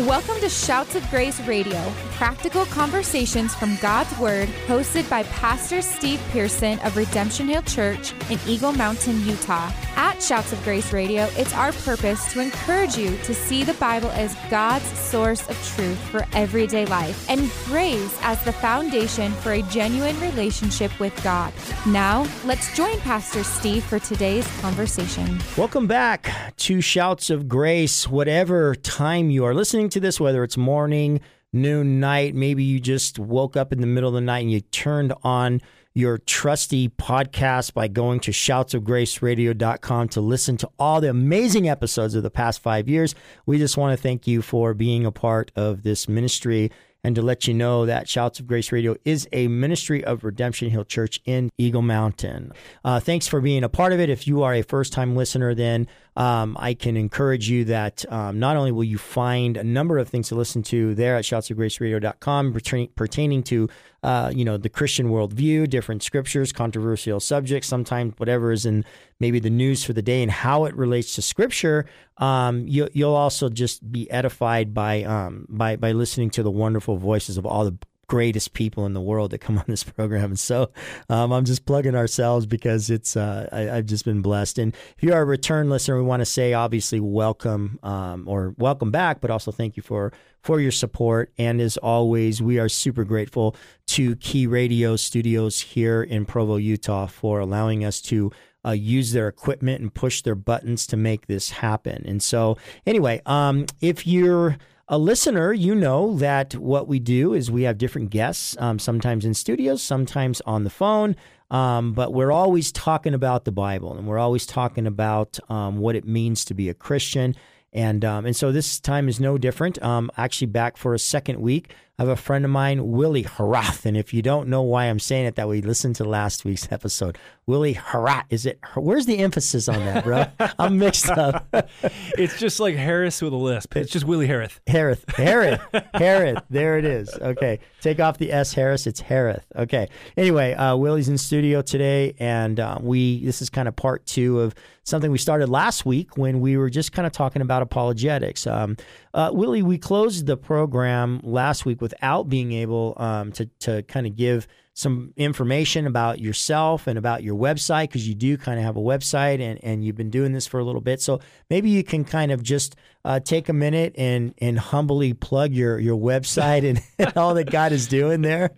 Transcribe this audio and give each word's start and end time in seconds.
Welcome 0.00 0.38
to 0.40 0.50
Shouts 0.50 0.94
of 0.94 1.08
Grace 1.08 1.40
Radio, 1.46 1.82
practical 2.16 2.66
conversations 2.66 3.54
from 3.54 3.76
God's 3.76 4.14
Word, 4.18 4.46
hosted 4.66 5.08
by 5.08 5.22
Pastor 5.22 5.80
Steve 5.80 6.20
Pearson 6.32 6.78
of 6.80 6.98
Redemption 6.98 7.48
Hill 7.48 7.62
Church 7.62 8.12
in 8.28 8.38
Eagle 8.46 8.72
Mountain, 8.72 9.24
Utah. 9.24 9.72
At 9.98 10.22
Shouts 10.22 10.52
of 10.52 10.62
Grace 10.62 10.92
Radio, 10.92 11.22
it's 11.38 11.54
our 11.54 11.72
purpose 11.72 12.30
to 12.34 12.40
encourage 12.40 12.98
you 12.98 13.16
to 13.18 13.32
see 13.32 13.64
the 13.64 13.72
Bible 13.74 14.10
as 14.10 14.36
God's 14.50 14.84
source 14.84 15.48
of 15.48 15.56
truth 15.68 15.98
for 16.10 16.26
everyday 16.34 16.84
life 16.84 17.28
and 17.30 17.50
grace 17.64 18.18
as 18.20 18.42
the 18.44 18.52
foundation 18.52 19.32
for 19.32 19.52
a 19.52 19.62
genuine 19.62 20.20
relationship 20.20 21.00
with 21.00 21.18
God. 21.24 21.50
Now, 21.86 22.26
let's 22.44 22.76
join 22.76 22.98
Pastor 23.00 23.42
Steve 23.42 23.84
for 23.84 23.98
today's 23.98 24.46
conversation. 24.60 25.38
Welcome 25.56 25.86
back 25.86 26.54
to 26.58 26.82
Shouts 26.82 27.30
of 27.30 27.48
Grace, 27.48 28.06
whatever 28.06 28.74
time 28.74 29.30
you 29.30 29.46
are 29.46 29.54
listening 29.54 29.88
to 29.90 30.00
this, 30.00 30.20
whether 30.20 30.44
it's 30.44 30.58
morning, 30.58 31.22
noon, 31.54 32.00
night, 32.00 32.34
maybe 32.34 32.62
you 32.62 32.80
just 32.80 33.18
woke 33.18 33.56
up 33.56 33.72
in 33.72 33.80
the 33.80 33.86
middle 33.86 34.10
of 34.10 34.14
the 34.14 34.20
night 34.20 34.40
and 34.40 34.52
you 34.52 34.60
turned 34.60 35.14
on 35.24 35.62
your 35.96 36.18
trusty 36.18 36.90
podcast 36.90 37.72
by 37.72 37.88
going 37.88 38.20
to 38.20 38.30
shoutsofgraceradio.com 38.30 40.08
to 40.10 40.20
listen 40.20 40.58
to 40.58 40.68
all 40.78 41.00
the 41.00 41.08
amazing 41.08 41.70
episodes 41.70 42.14
of 42.14 42.22
the 42.22 42.30
past 42.30 42.60
five 42.60 42.86
years. 42.86 43.14
We 43.46 43.56
just 43.56 43.78
want 43.78 43.96
to 43.96 44.02
thank 44.02 44.26
you 44.26 44.42
for 44.42 44.74
being 44.74 45.06
a 45.06 45.10
part 45.10 45.50
of 45.56 45.84
this 45.84 46.06
ministry 46.06 46.70
and 47.02 47.14
to 47.14 47.22
let 47.22 47.48
you 47.48 47.54
know 47.54 47.86
that 47.86 48.10
Shouts 48.10 48.40
of 48.40 48.46
Grace 48.46 48.72
Radio 48.72 48.94
is 49.06 49.26
a 49.32 49.48
ministry 49.48 50.04
of 50.04 50.22
Redemption 50.22 50.68
Hill 50.68 50.84
Church 50.84 51.18
in 51.24 51.48
Eagle 51.56 51.80
Mountain. 51.80 52.52
Uh, 52.84 53.00
thanks 53.00 53.26
for 53.26 53.40
being 53.40 53.64
a 53.64 53.68
part 53.70 53.94
of 53.94 54.00
it. 54.00 54.10
If 54.10 54.26
you 54.26 54.42
are 54.42 54.52
a 54.52 54.62
first 54.62 54.92
time 54.92 55.16
listener, 55.16 55.54
then 55.54 55.88
um, 56.16 56.56
I 56.58 56.72
can 56.72 56.96
encourage 56.96 57.50
you 57.50 57.64
that 57.66 58.10
um, 58.10 58.38
not 58.38 58.56
only 58.56 58.72
will 58.72 58.84
you 58.84 58.96
find 58.96 59.56
a 59.56 59.64
number 59.64 59.98
of 59.98 60.08
things 60.08 60.28
to 60.28 60.34
listen 60.34 60.62
to 60.64 60.94
there 60.94 61.16
at 61.16 61.24
shoutsofgraceradio.com 61.24 62.52
pertaining, 62.54 62.88
pertaining 62.94 63.42
to 63.44 63.68
uh, 64.02 64.32
you 64.34 64.44
know 64.44 64.56
the 64.56 64.68
Christian 64.70 65.08
worldview, 65.08 65.68
different 65.68 66.02
scriptures, 66.02 66.52
controversial 66.52 67.20
subjects, 67.20 67.68
sometimes 67.68 68.14
whatever 68.16 68.50
is 68.50 68.64
in 68.64 68.84
maybe 69.20 69.38
the 69.40 69.50
news 69.50 69.84
for 69.84 69.92
the 69.92 70.02
day 70.02 70.22
and 70.22 70.30
how 70.30 70.64
it 70.64 70.74
relates 70.74 71.14
to 71.16 71.22
Scripture. 71.22 71.86
Um, 72.16 72.66
you, 72.66 72.88
will 72.94 73.14
also 73.14 73.48
just 73.48 73.90
be 73.92 74.10
edified 74.10 74.72
by 74.72 75.02
um, 75.02 75.46
by 75.50 75.76
by 75.76 75.92
listening 75.92 76.30
to 76.30 76.42
the 76.42 76.50
wonderful 76.50 76.96
voices 76.96 77.36
of 77.36 77.44
all 77.44 77.64
the 77.64 77.76
greatest 78.08 78.52
people 78.52 78.86
in 78.86 78.94
the 78.94 79.00
world 79.00 79.30
that 79.32 79.38
come 79.38 79.58
on 79.58 79.64
this 79.66 79.84
program. 79.84 80.30
And 80.30 80.38
so 80.38 80.70
um, 81.08 81.32
I'm 81.32 81.44
just 81.44 81.66
plugging 81.66 81.94
ourselves 81.94 82.46
because 82.46 82.90
it's 82.90 83.16
uh, 83.16 83.48
I, 83.52 83.76
have 83.76 83.86
just 83.86 84.04
been 84.04 84.22
blessed. 84.22 84.58
And 84.58 84.74
if 84.96 85.02
you 85.02 85.12
are 85.12 85.22
a 85.22 85.24
return 85.24 85.68
listener, 85.68 85.96
we 85.96 86.02
want 86.02 86.20
to 86.20 86.26
say 86.26 86.52
obviously 86.52 87.00
welcome 87.00 87.78
um, 87.82 88.28
or 88.28 88.54
welcome 88.58 88.90
back, 88.90 89.20
but 89.20 89.30
also 89.30 89.50
thank 89.50 89.76
you 89.76 89.82
for 89.82 90.12
for 90.42 90.60
your 90.60 90.72
support. 90.72 91.32
And 91.38 91.60
as 91.60 91.76
always, 91.78 92.40
we 92.40 92.58
are 92.58 92.68
super 92.68 93.04
grateful 93.04 93.56
to 93.88 94.14
Key 94.16 94.46
Radio 94.46 94.94
Studios 94.94 95.60
here 95.60 96.02
in 96.02 96.24
Provo, 96.24 96.56
Utah, 96.56 97.06
for 97.06 97.40
allowing 97.40 97.84
us 97.84 98.00
to. 98.02 98.30
Uh, 98.64 98.72
use 98.72 99.12
their 99.12 99.28
equipment 99.28 99.80
and 99.80 99.94
push 99.94 100.22
their 100.22 100.34
buttons 100.34 100.88
to 100.88 100.96
make 100.96 101.28
this 101.28 101.50
happen. 101.50 102.02
And 102.04 102.20
so, 102.20 102.58
anyway, 102.84 103.22
um, 103.24 103.66
if 103.80 104.08
you're 104.08 104.58
a 104.88 104.98
listener, 104.98 105.52
you 105.52 105.74
know 105.74 106.16
that 106.16 106.54
what 106.54 106.86
we 106.86 106.98
do 107.00 107.34
is 107.34 107.50
we 107.50 107.62
have 107.62 107.76
different 107.76 108.10
guests, 108.10 108.56
um, 108.60 108.78
sometimes 108.78 109.24
in 109.24 109.34
studios, 109.34 109.82
sometimes 109.82 110.40
on 110.42 110.64
the 110.64 110.70
phone. 110.70 111.16
Um, 111.50 111.92
but 111.92 112.12
we're 112.12 112.32
always 112.32 112.72
talking 112.72 113.14
about 113.14 113.44
the 113.44 113.52
Bible 113.52 113.96
and 113.96 114.06
we're 114.06 114.18
always 114.18 114.46
talking 114.46 114.86
about 114.86 115.38
um, 115.48 115.78
what 115.78 115.96
it 115.96 116.04
means 116.04 116.44
to 116.46 116.54
be 116.54 116.68
a 116.68 116.74
Christian. 116.74 117.34
And, 117.72 118.04
um, 118.04 118.26
and 118.26 118.34
so 118.34 118.52
this 118.52 118.80
time 118.80 119.08
is 119.08 119.20
no 119.20 119.38
different. 119.38 119.82
Um, 119.82 120.10
actually, 120.16 120.48
back 120.48 120.76
for 120.76 120.94
a 120.94 120.98
second 120.98 121.40
week. 121.40 121.74
I 121.98 122.02
have 122.02 122.10
a 122.10 122.16
friend 122.16 122.44
of 122.44 122.50
mine, 122.50 122.90
Willie 122.90 123.24
Harath. 123.24 123.86
And 123.86 123.96
if 123.96 124.12
you 124.12 124.20
don't 124.20 124.48
know 124.48 124.60
why 124.60 124.84
I'm 124.84 124.98
saying 124.98 125.24
it 125.24 125.36
that 125.36 125.48
way, 125.48 125.62
listen 125.62 125.94
to 125.94 126.04
last 126.04 126.44
week's 126.44 126.70
episode. 126.70 127.16
Willie 127.46 127.74
Harath. 127.74 128.24
Is 128.28 128.44
it, 128.44 128.58
where's 128.74 129.06
the 129.06 129.16
emphasis 129.16 129.66
on 129.66 129.78
that, 129.86 130.04
bro? 130.04 130.26
I'm 130.58 130.78
mixed 130.78 131.08
up. 131.08 131.48
it's 132.18 132.38
just 132.38 132.60
like 132.60 132.76
Harris 132.76 133.22
with 133.22 133.32
a 133.32 133.36
lisp. 133.36 133.76
It's 133.76 133.90
just 133.90 134.04
Willie 134.04 134.26
Harris. 134.26 134.60
Harris. 134.66 135.02
Harris. 135.08 135.58
Harris. 135.94 136.42
There 136.50 136.76
it 136.76 136.84
is. 136.84 137.08
Okay. 137.14 137.60
Take 137.80 137.98
off 137.98 138.18
the 138.18 138.30
S, 138.30 138.52
Harris. 138.52 138.86
It's 138.86 139.00
Harris. 139.00 139.42
Okay. 139.56 139.88
Anyway, 140.18 140.52
uh, 140.52 140.76
Willie's 140.76 141.08
in 141.08 141.16
studio 141.16 141.62
today. 141.62 142.14
And 142.18 142.60
uh, 142.60 142.76
we, 142.78 143.24
this 143.24 143.40
is 143.40 143.48
kind 143.48 143.68
of 143.68 143.74
part 143.74 144.04
two 144.04 144.40
of 144.40 144.54
something 144.84 145.10
we 145.10 145.18
started 145.18 145.48
last 145.48 145.86
week 145.86 146.16
when 146.18 146.40
we 146.40 146.58
were 146.58 146.68
just 146.68 146.92
kind 146.92 147.06
of 147.06 147.12
talking 147.12 147.42
about 147.42 147.62
apologetics. 147.62 148.46
Um, 148.46 148.76
uh, 149.16 149.30
Willie, 149.32 149.62
we 149.62 149.78
closed 149.78 150.26
the 150.26 150.36
program 150.36 151.20
last 151.24 151.64
week 151.64 151.80
without 151.80 152.28
being 152.28 152.52
able 152.52 152.92
um, 152.98 153.32
to 153.32 153.46
to 153.60 153.82
kind 153.84 154.06
of 154.06 154.14
give 154.14 154.46
some 154.76 155.14
information 155.16 155.86
about 155.86 156.20
yourself 156.20 156.86
and 156.86 156.98
about 156.98 157.22
your 157.22 157.34
website 157.34 157.84
because 157.84 158.06
you 158.06 158.14
do 158.14 158.36
kind 158.36 158.58
of 158.58 158.64
have 158.66 158.76
a 158.76 158.80
website 158.80 159.40
and, 159.40 159.58
and 159.64 159.82
you've 159.82 159.96
been 159.96 160.10
doing 160.10 160.32
this 160.32 160.46
for 160.46 160.60
a 160.60 160.64
little 160.64 160.82
bit. 160.82 161.00
So 161.00 161.18
maybe 161.48 161.70
you 161.70 161.82
can 161.82 162.04
kind 162.04 162.30
of 162.30 162.42
just 162.42 162.76
uh, 163.02 163.18
take 163.18 163.48
a 163.48 163.54
minute 163.54 163.94
and 163.96 164.34
and 164.36 164.58
humbly 164.58 165.14
plug 165.14 165.52
your 165.52 165.78
your 165.78 165.96
website 165.96 166.68
and, 166.68 166.82
all 167.16 167.32
that 167.34 167.50
God 167.50 167.72
is 167.72 167.86
doing 167.86 168.20
there. 168.20 168.50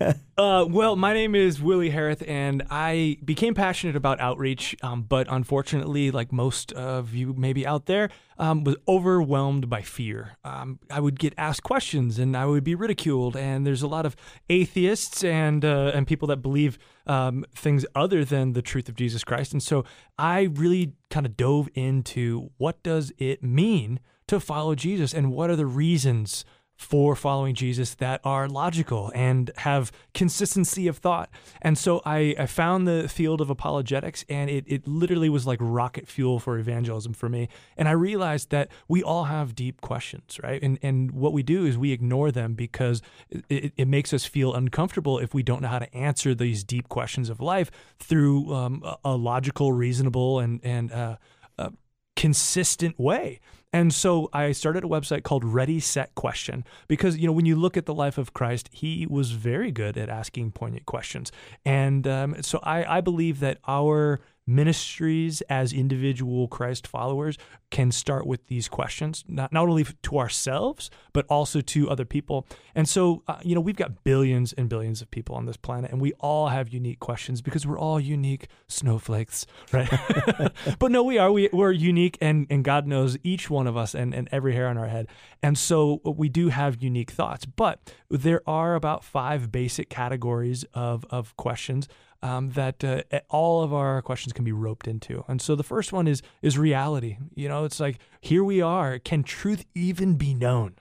uh, 0.38 0.64
well, 0.66 0.96
my 0.96 1.12
name 1.12 1.34
is 1.34 1.60
Willie 1.60 1.90
Harith, 1.90 2.22
and 2.26 2.62
I 2.70 3.18
became 3.22 3.54
passionate 3.54 3.96
about 3.96 4.18
outreach, 4.18 4.76
um, 4.82 5.02
but 5.02 5.26
unfortunately, 5.28 6.10
like 6.10 6.32
most 6.32 6.72
of 6.72 7.12
you 7.12 7.34
maybe 7.36 7.66
out 7.66 7.84
there, 7.84 8.08
um, 8.38 8.64
was 8.64 8.76
overwhelmed 8.86 9.68
by 9.68 9.82
fear. 9.82 10.36
Um, 10.44 10.78
I 10.90 11.00
would 11.00 11.18
get 11.18 11.34
asked 11.38 11.62
questions, 11.62 12.18
and 12.18 12.36
I 12.36 12.46
would 12.46 12.64
be 12.64 12.74
ridiculed. 12.74 13.36
And 13.36 13.66
there's 13.66 13.82
a 13.82 13.88
lot 13.88 14.06
of 14.06 14.16
atheists 14.48 15.24
and 15.24 15.64
uh, 15.64 15.92
and 15.94 16.06
people 16.06 16.28
that 16.28 16.38
believe 16.38 16.78
um, 17.06 17.44
things 17.54 17.86
other 17.94 18.24
than 18.24 18.52
the 18.52 18.62
truth 18.62 18.88
of 18.88 18.96
Jesus 18.96 19.24
Christ. 19.24 19.52
And 19.52 19.62
so 19.62 19.84
I 20.18 20.42
really 20.42 20.94
kind 21.10 21.26
of 21.26 21.36
dove 21.36 21.68
into 21.74 22.50
what 22.58 22.82
does 22.82 23.12
it 23.18 23.42
mean 23.42 24.00
to 24.28 24.40
follow 24.40 24.74
Jesus 24.74 25.14
and 25.14 25.32
what 25.32 25.50
are 25.50 25.56
the 25.56 25.66
reasons 25.66 26.44
for 26.76 27.16
following 27.16 27.54
Jesus 27.54 27.94
that 27.94 28.20
are 28.22 28.48
logical 28.48 29.10
and 29.14 29.50
have 29.58 29.90
consistency 30.12 30.86
of 30.86 30.98
thought. 30.98 31.30
And 31.62 31.76
so 31.78 32.02
I, 32.04 32.34
I 32.38 32.46
found 32.46 32.86
the 32.86 33.08
field 33.08 33.40
of 33.40 33.48
apologetics 33.48 34.24
and 34.28 34.50
it, 34.50 34.64
it 34.66 34.86
literally 34.86 35.30
was 35.30 35.46
like 35.46 35.58
rocket 35.60 36.06
fuel 36.06 36.38
for 36.38 36.58
evangelism 36.58 37.14
for 37.14 37.28
me. 37.28 37.48
And 37.76 37.88
I 37.88 37.92
realized 37.92 38.50
that 38.50 38.68
we 38.88 39.02
all 39.02 39.24
have 39.24 39.54
deep 39.54 39.80
questions, 39.80 40.38
right? 40.42 40.62
And, 40.62 40.78
and 40.82 41.12
what 41.12 41.32
we 41.32 41.42
do 41.42 41.64
is 41.64 41.78
we 41.78 41.92
ignore 41.92 42.30
them 42.30 42.54
because 42.54 43.00
it, 43.48 43.72
it 43.76 43.88
makes 43.88 44.12
us 44.12 44.26
feel 44.26 44.54
uncomfortable 44.54 45.18
if 45.18 45.32
we 45.32 45.42
don't 45.42 45.62
know 45.62 45.68
how 45.68 45.78
to 45.78 45.94
answer 45.94 46.34
these 46.34 46.62
deep 46.62 46.88
questions 46.88 47.30
of 47.30 47.40
life 47.40 47.70
through 47.98 48.52
um, 48.52 48.82
a, 49.04 49.16
logical, 49.16 49.72
reasonable, 49.72 50.40
and, 50.40 50.60
and 50.62 50.92
uh, 50.92 51.16
uh, 51.58 51.70
consistent 52.16 52.98
way. 52.98 53.40
And 53.76 53.92
so 53.92 54.30
I 54.32 54.52
started 54.52 54.84
a 54.84 54.88
website 54.88 55.22
called 55.22 55.44
Ready 55.44 55.80
Set 55.80 56.14
Question 56.14 56.64
because 56.88 57.18
you 57.18 57.26
know 57.26 57.32
when 57.34 57.44
you 57.44 57.56
look 57.56 57.76
at 57.76 57.84
the 57.84 57.92
life 57.92 58.16
of 58.16 58.32
Christ, 58.32 58.70
he 58.72 59.06
was 59.06 59.32
very 59.32 59.70
good 59.70 59.98
at 59.98 60.08
asking 60.08 60.52
poignant 60.52 60.86
questions, 60.86 61.30
and 61.62 62.06
um, 62.06 62.42
so 62.42 62.58
I, 62.62 62.96
I 62.96 63.00
believe 63.02 63.40
that 63.40 63.58
our 63.68 64.22
ministries 64.46 65.40
as 65.42 65.72
individual 65.72 66.46
Christ 66.46 66.86
followers 66.86 67.36
can 67.70 67.90
start 67.90 68.26
with 68.26 68.46
these 68.46 68.68
questions, 68.68 69.24
not, 69.26 69.52
not 69.52 69.68
only 69.68 69.84
to 69.84 70.18
ourselves, 70.18 70.88
but 71.12 71.26
also 71.28 71.60
to 71.60 71.90
other 71.90 72.04
people. 72.04 72.46
And 72.74 72.88
so, 72.88 73.22
uh, 73.26 73.38
you 73.42 73.54
know, 73.54 73.60
we've 73.60 73.76
got 73.76 74.04
billions 74.04 74.52
and 74.52 74.68
billions 74.68 75.02
of 75.02 75.10
people 75.10 75.34
on 75.34 75.46
this 75.46 75.56
planet, 75.56 75.90
and 75.90 76.00
we 76.00 76.12
all 76.20 76.48
have 76.48 76.68
unique 76.68 77.00
questions 77.00 77.42
because 77.42 77.66
we're 77.66 77.78
all 77.78 77.98
unique 77.98 78.46
snowflakes, 78.68 79.46
right? 79.72 79.90
but 80.78 80.92
no, 80.92 81.02
we 81.02 81.18
are. 81.18 81.32
We, 81.32 81.48
we're 81.52 81.72
unique, 81.72 82.16
and, 82.20 82.46
and 82.48 82.64
God 82.64 82.86
knows 82.86 83.18
each 83.24 83.50
one 83.50 83.66
of 83.66 83.76
us 83.76 83.94
and, 83.94 84.14
and 84.14 84.28
every 84.30 84.54
hair 84.54 84.68
on 84.68 84.78
our 84.78 84.88
head. 84.88 85.08
And 85.42 85.58
so 85.58 86.00
we 86.04 86.28
do 86.28 86.50
have 86.50 86.82
unique 86.82 87.10
thoughts, 87.10 87.46
but 87.46 87.92
there 88.08 88.42
are 88.46 88.76
about 88.76 89.02
five 89.02 89.50
basic 89.50 89.90
categories 89.90 90.64
of, 90.72 91.04
of 91.10 91.36
questions 91.36 91.88
um, 92.22 92.50
that 92.50 92.82
uh, 92.84 93.02
all 93.28 93.62
of 93.62 93.72
our 93.72 94.02
questions 94.02 94.32
can 94.32 94.44
be 94.44 94.52
roped 94.52 94.88
into. 94.88 95.24
And 95.28 95.40
so 95.40 95.54
the 95.54 95.62
first 95.62 95.92
one 95.92 96.06
is 96.06 96.22
is 96.42 96.58
reality. 96.58 97.18
You 97.34 97.48
know, 97.48 97.64
it's 97.64 97.80
like 97.80 97.98
here 98.20 98.44
we 98.44 98.60
are. 98.60 98.98
Can 98.98 99.22
truth 99.22 99.64
even 99.74 100.16
be 100.16 100.34
known, 100.34 100.76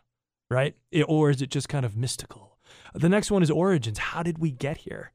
right? 0.49 0.75
It, 0.91 1.05
or 1.07 1.29
is 1.29 1.41
it 1.41 1.49
just 1.49 1.69
kind 1.69 1.85
of 1.85 1.95
mystical? 1.95 2.57
The 2.93 3.09
next 3.09 3.31
one 3.31 3.43
is 3.43 3.51
origins. 3.51 3.97
How 3.97 4.23
did 4.23 4.37
we 4.37 4.51
get 4.51 4.77
here? 4.77 5.11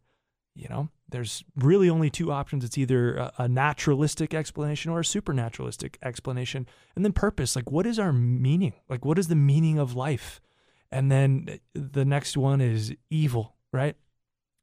You 0.54 0.68
know, 0.68 0.88
there's 1.08 1.44
really 1.56 1.88
only 1.88 2.10
two 2.10 2.32
options. 2.32 2.64
It's 2.64 2.76
either 2.76 3.16
a, 3.16 3.32
a 3.38 3.48
naturalistic 3.48 4.34
explanation 4.34 4.90
or 4.90 5.00
a 5.00 5.04
supernaturalistic 5.04 5.98
explanation. 6.02 6.66
And 6.94 7.04
then 7.04 7.12
purpose. 7.12 7.56
Like, 7.56 7.70
what 7.70 7.86
is 7.86 7.98
our 7.98 8.12
meaning? 8.12 8.74
Like, 8.88 9.04
what 9.04 9.18
is 9.18 9.28
the 9.28 9.36
meaning 9.36 9.78
of 9.78 9.94
life? 9.94 10.40
And 10.92 11.10
then 11.10 11.60
the 11.72 12.04
next 12.04 12.36
one 12.36 12.60
is 12.60 12.94
evil, 13.10 13.54
right? 13.72 13.96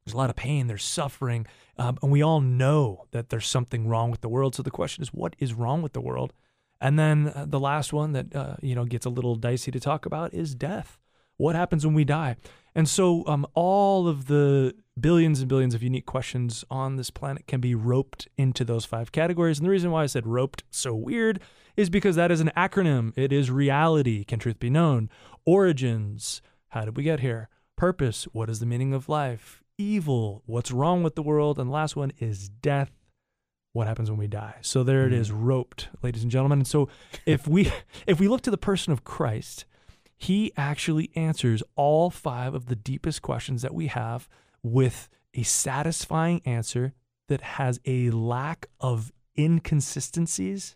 There's 0.08 0.14
a 0.14 0.18
lot 0.18 0.30
of 0.30 0.38
pain, 0.38 0.68
there's 0.68 0.86
suffering, 0.86 1.46
um, 1.78 1.98
and 2.02 2.10
we 2.10 2.22
all 2.22 2.40
know 2.40 3.08
that 3.12 3.28
there's 3.28 3.46
something 3.46 3.90
wrong 3.90 4.10
with 4.10 4.22
the 4.22 4.30
world. 4.30 4.56
So 4.56 4.64
the 4.64 4.72
question 4.72 5.02
is, 5.02 5.10
what 5.10 5.36
is 5.38 5.54
wrong 5.54 5.82
with 5.82 5.92
the 5.92 6.00
world? 6.00 6.32
And 6.80 6.98
then 6.98 7.34
uh, 7.36 7.46
the 7.46 7.60
last 7.60 7.92
one 7.92 8.14
that 8.14 8.34
uh, 8.34 8.56
you 8.62 8.74
know 8.74 8.86
gets 8.86 9.06
a 9.06 9.10
little 9.10 9.36
dicey 9.36 9.70
to 9.70 9.82
talk 9.82 10.06
about 10.06 10.34
is 10.34 10.56
death. 10.56 10.98
What 11.36 11.58
happens 11.58 11.86
when 11.86 11.94
we 11.94 12.06
die? 12.06 12.38
And 12.74 12.88
so 12.88 13.28
um, 13.28 13.46
all 13.54 14.08
of 14.08 14.28
the 14.28 14.76
billions 14.98 15.42
and 15.42 15.50
billions 15.50 15.74
of 15.74 15.84
unique 15.84 16.06
questions 16.06 16.64
on 16.72 16.96
this 16.96 17.10
planet 17.10 17.46
can 17.46 17.60
be 17.60 17.76
roped 17.76 18.30
into 18.38 18.64
those 18.64 18.86
five 18.86 19.12
categories. 19.12 19.60
And 19.60 19.66
the 19.66 19.72
reason 19.72 19.92
why 19.92 20.04
I 20.04 20.06
said 20.06 20.26
roped 20.26 20.64
so 20.70 20.96
weird 20.96 21.42
is 21.76 21.90
because 21.90 22.16
that 22.16 22.32
is 22.32 22.40
an 22.40 22.52
acronym. 22.56 23.12
It 23.18 23.34
is 23.34 23.52
reality. 23.52 24.24
Can 24.24 24.40
truth 24.40 24.58
be 24.58 24.70
known? 24.70 25.10
Origins. 25.46 26.42
How 26.70 26.86
did 26.86 26.96
we 26.96 27.04
get 27.04 27.20
here? 27.20 27.50
Purpose. 27.76 28.24
What 28.32 28.50
is 28.50 28.62
the 28.62 28.66
meaning 28.66 28.94
of 28.94 29.10
life? 29.10 29.66
Evil. 29.78 30.44
What's 30.46 30.72
wrong 30.72 31.04
with 31.04 31.16
the 31.16 31.22
world? 31.22 31.60
And 31.60 31.70
the 31.70 31.74
last 31.74 31.96
one 31.96 32.12
is 32.20 32.50
death 32.50 32.92
what 33.74 33.88
happens 33.88 34.10
when 34.10 34.20
we 34.20 34.28
die. 34.28 34.56
So 34.62 34.84
there 34.84 35.06
it 35.06 35.14
is, 35.14 35.30
mm. 35.30 35.36
roped, 35.38 35.90
ladies 36.02 36.24
and 36.24 36.32
gentlemen. 36.32 36.60
And 36.60 36.68
so 36.68 36.90
if 37.26 37.48
we 37.48 37.72
if 38.08 38.20
we 38.20 38.28
look 38.28 38.42
to 38.42 38.52
the 38.52 38.58
person 38.58 38.92
of 38.92 39.04
Christ, 39.04 39.66
he 40.18 40.52
actually 40.58 41.12
answers 41.16 41.62
all 41.76 42.10
five 42.10 42.56
of 42.56 42.66
the 42.66 42.76
deepest 42.76 43.22
questions 43.22 43.62
that 43.62 43.74
we 43.74 43.88
have 43.88 44.28
with 44.64 45.10
a 45.36 45.44
satisfying 45.44 46.42
answer 46.44 46.94
that 47.28 47.42
has 47.42 47.80
a 47.86 48.10
lack 48.10 48.68
of 48.80 49.12
inconsistencies 49.38 50.76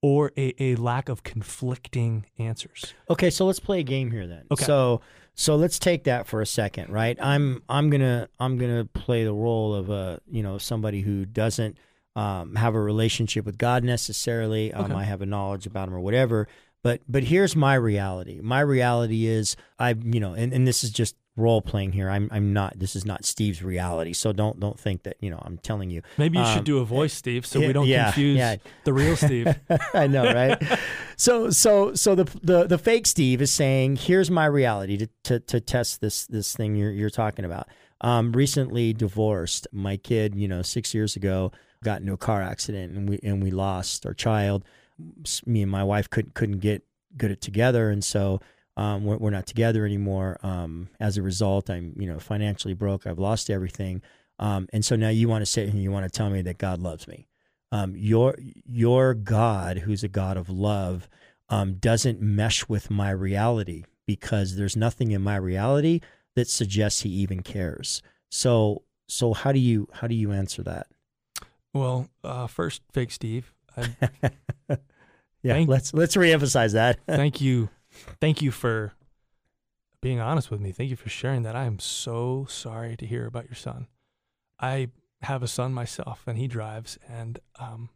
or 0.00 0.32
a, 0.36 0.52
a 0.60 0.74
lack 0.74 1.08
of 1.08 1.22
conflicting 1.22 2.26
answers. 2.38 2.92
Okay, 3.08 3.30
so 3.30 3.46
let's 3.46 3.60
play 3.60 3.78
a 3.80 3.84
game 3.84 4.10
here 4.10 4.26
then. 4.26 4.46
Okay. 4.50 4.64
So 4.64 5.00
so 5.34 5.56
let's 5.56 5.78
take 5.78 6.04
that 6.04 6.26
for 6.26 6.40
a 6.40 6.46
second, 6.46 6.90
right? 6.90 7.16
I'm 7.20 7.62
I'm 7.68 7.90
gonna 7.90 8.28
I'm 8.38 8.58
gonna 8.58 8.84
play 8.84 9.24
the 9.24 9.32
role 9.32 9.74
of 9.74 9.90
a 9.90 10.20
you 10.30 10.42
know 10.42 10.58
somebody 10.58 11.00
who 11.00 11.24
doesn't 11.24 11.78
um, 12.14 12.54
have 12.56 12.74
a 12.74 12.80
relationship 12.80 13.46
with 13.46 13.56
God 13.56 13.84
necessarily. 13.84 14.72
Um, 14.72 14.86
Okay. 14.86 14.94
I 14.94 15.04
have 15.04 15.22
a 15.22 15.26
knowledge 15.26 15.66
about 15.66 15.88
Him 15.88 15.94
or 15.94 16.00
whatever. 16.00 16.48
But 16.82 17.00
but 17.08 17.24
here's 17.24 17.56
my 17.56 17.74
reality. 17.74 18.40
My 18.42 18.60
reality 18.60 19.26
is 19.26 19.56
I 19.78 19.90
you 19.90 20.20
know, 20.20 20.34
and, 20.34 20.52
and 20.52 20.66
this 20.66 20.84
is 20.84 20.90
just 20.90 21.16
role 21.36 21.62
playing 21.62 21.92
here. 21.92 22.10
I'm 22.10 22.28
I'm 22.30 22.52
not. 22.52 22.78
This 22.78 22.94
is 22.94 23.04
not 23.04 23.24
Steve's 23.24 23.62
reality. 23.62 24.12
So 24.12 24.32
don't 24.32 24.60
don't 24.60 24.78
think 24.78 25.02
that 25.04 25.16
you 25.20 25.30
know 25.30 25.40
I'm 25.42 25.58
telling 25.58 25.90
you. 25.90 26.02
Maybe 26.18 26.38
you 26.38 26.44
Um, 26.44 26.54
should 26.54 26.64
do 26.64 26.78
a 26.78 26.84
voice, 26.84 27.14
Steve, 27.14 27.46
so 27.46 27.58
yeah, 27.60 27.66
we 27.66 27.72
don't 27.72 27.86
yeah, 27.86 28.04
confuse 28.04 28.36
yeah. 28.36 28.56
the 28.84 28.92
real 28.92 29.16
Steve. 29.16 29.54
I 29.94 30.06
know, 30.06 30.24
right? 30.24 30.62
so 31.16 31.50
so 31.50 31.94
so 31.94 32.14
the 32.14 32.24
the 32.42 32.66
the 32.66 32.78
fake 32.78 33.06
Steve 33.06 33.40
is 33.40 33.50
saying, 33.50 33.96
here's 33.96 34.30
my 34.30 34.46
reality 34.46 34.96
to 34.98 35.08
to, 35.24 35.40
to 35.40 35.60
test 35.60 36.00
this 36.00 36.26
this 36.26 36.54
thing 36.54 36.76
you're 36.76 36.92
you're 36.92 37.10
talking 37.10 37.44
about. 37.44 37.68
Um, 38.02 38.32
recently 38.32 38.92
divorced. 38.92 39.68
My 39.72 39.96
kid, 39.96 40.34
you 40.34 40.48
know, 40.48 40.62
six 40.62 40.92
years 40.92 41.14
ago, 41.14 41.52
got 41.84 42.00
into 42.00 42.12
a 42.12 42.16
car 42.18 42.42
accident, 42.42 42.92
and 42.94 43.08
we 43.08 43.20
and 43.22 43.42
we 43.42 43.50
lost 43.50 44.04
our 44.06 44.14
child. 44.14 44.64
Me 45.46 45.62
and 45.62 45.70
my 45.70 45.84
wife 45.84 46.10
couldn't 46.10 46.34
couldn't 46.34 46.58
get 46.58 46.84
good 47.16 47.30
at 47.30 47.40
together, 47.40 47.90
and 47.90 48.02
so 48.04 48.40
um, 48.76 49.04
we're, 49.04 49.16
we're 49.18 49.30
not 49.30 49.46
together 49.46 49.84
anymore. 49.84 50.38
Um, 50.42 50.88
as 51.00 51.16
a 51.16 51.22
result, 51.22 51.70
I'm 51.70 51.94
you 51.98 52.06
know 52.06 52.18
financially 52.18 52.74
broke. 52.74 53.06
I've 53.06 53.18
lost 53.18 53.50
everything, 53.50 54.02
um, 54.38 54.68
and 54.72 54.84
so 54.84 54.96
now 54.96 55.08
you 55.10 55.28
want 55.28 55.42
to 55.42 55.46
sit 55.46 55.64
here 55.64 55.74
and 55.74 55.82
you 55.82 55.90
want 55.90 56.04
to 56.04 56.16
tell 56.16 56.30
me 56.30 56.42
that 56.42 56.58
God 56.58 56.80
loves 56.80 57.06
me 57.08 57.28
um, 57.72 57.94
your 57.96 58.36
your 58.66 59.14
God, 59.14 59.78
who's 59.78 60.04
a 60.04 60.08
God 60.08 60.36
of 60.36 60.48
love, 60.50 61.08
um, 61.48 61.74
doesn't 61.74 62.20
mesh 62.20 62.68
with 62.68 62.90
my 62.90 63.10
reality 63.10 63.84
because 64.06 64.56
there's 64.56 64.76
nothing 64.76 65.10
in 65.12 65.22
my 65.22 65.36
reality 65.36 66.00
that 66.36 66.48
suggests 66.48 67.00
He 67.00 67.08
even 67.08 67.42
cares. 67.42 68.02
So 68.30 68.82
so 69.08 69.32
how 69.32 69.52
do 69.52 69.58
you 69.58 69.88
how 69.94 70.06
do 70.06 70.14
you 70.14 70.32
answer 70.32 70.62
that? 70.64 70.86
well, 71.74 72.08
uh, 72.22 72.46
first, 72.46 72.82
fake 72.92 73.10
Steve, 73.10 73.52
I 73.76 73.88
Yeah, 75.42 75.54
Thank- 75.54 75.70
let's 75.70 75.94
let's 75.94 76.14
reemphasize 76.14 76.74
that. 76.74 76.98
thank 77.08 77.40
you 77.40 77.70
thank 78.20 78.42
you 78.42 78.50
for 78.50 78.92
being 80.00 80.20
honest 80.20 80.50
with 80.50 80.60
me. 80.60 80.72
Thank 80.72 80.90
you 80.90 80.96
for 80.96 81.08
sharing 81.08 81.42
that. 81.42 81.56
I 81.56 81.64
am 81.64 81.78
so 81.78 82.46
sorry 82.48 82.96
to 82.96 83.06
hear 83.06 83.26
about 83.26 83.46
your 83.46 83.54
son. 83.54 83.86
I 84.58 84.88
have 85.22 85.42
a 85.42 85.48
son 85.48 85.72
myself 85.72 86.24
and 86.26 86.36
he 86.36 86.48
drives 86.48 86.98
and 87.08 87.38
um 87.58 87.88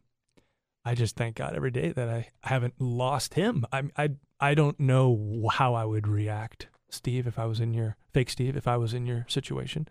i 0.85 0.95
just 0.95 1.15
thank 1.15 1.35
god 1.35 1.53
every 1.53 1.71
day 1.71 1.91
that 1.91 2.09
i 2.09 2.29
haven't 2.41 2.73
lost 2.79 3.33
him. 3.33 3.65
I 3.71 3.83
i 3.97 4.09
i 4.39 4.53
don't 4.53 4.79
know 4.79 5.49
how 5.51 5.73
i 5.73 5.83
would 5.83 6.07
react 6.07 6.67
steve 6.89 7.27
if 7.27 7.37
i 7.37 7.45
was 7.45 7.59
in 7.59 7.73
your 7.73 7.97
fake 8.13 8.29
steve 8.29 8.55
if 8.55 8.67
i 8.67 8.77
was 8.77 8.93
in 8.93 9.05
your 9.05 9.25
situation. 9.27 9.87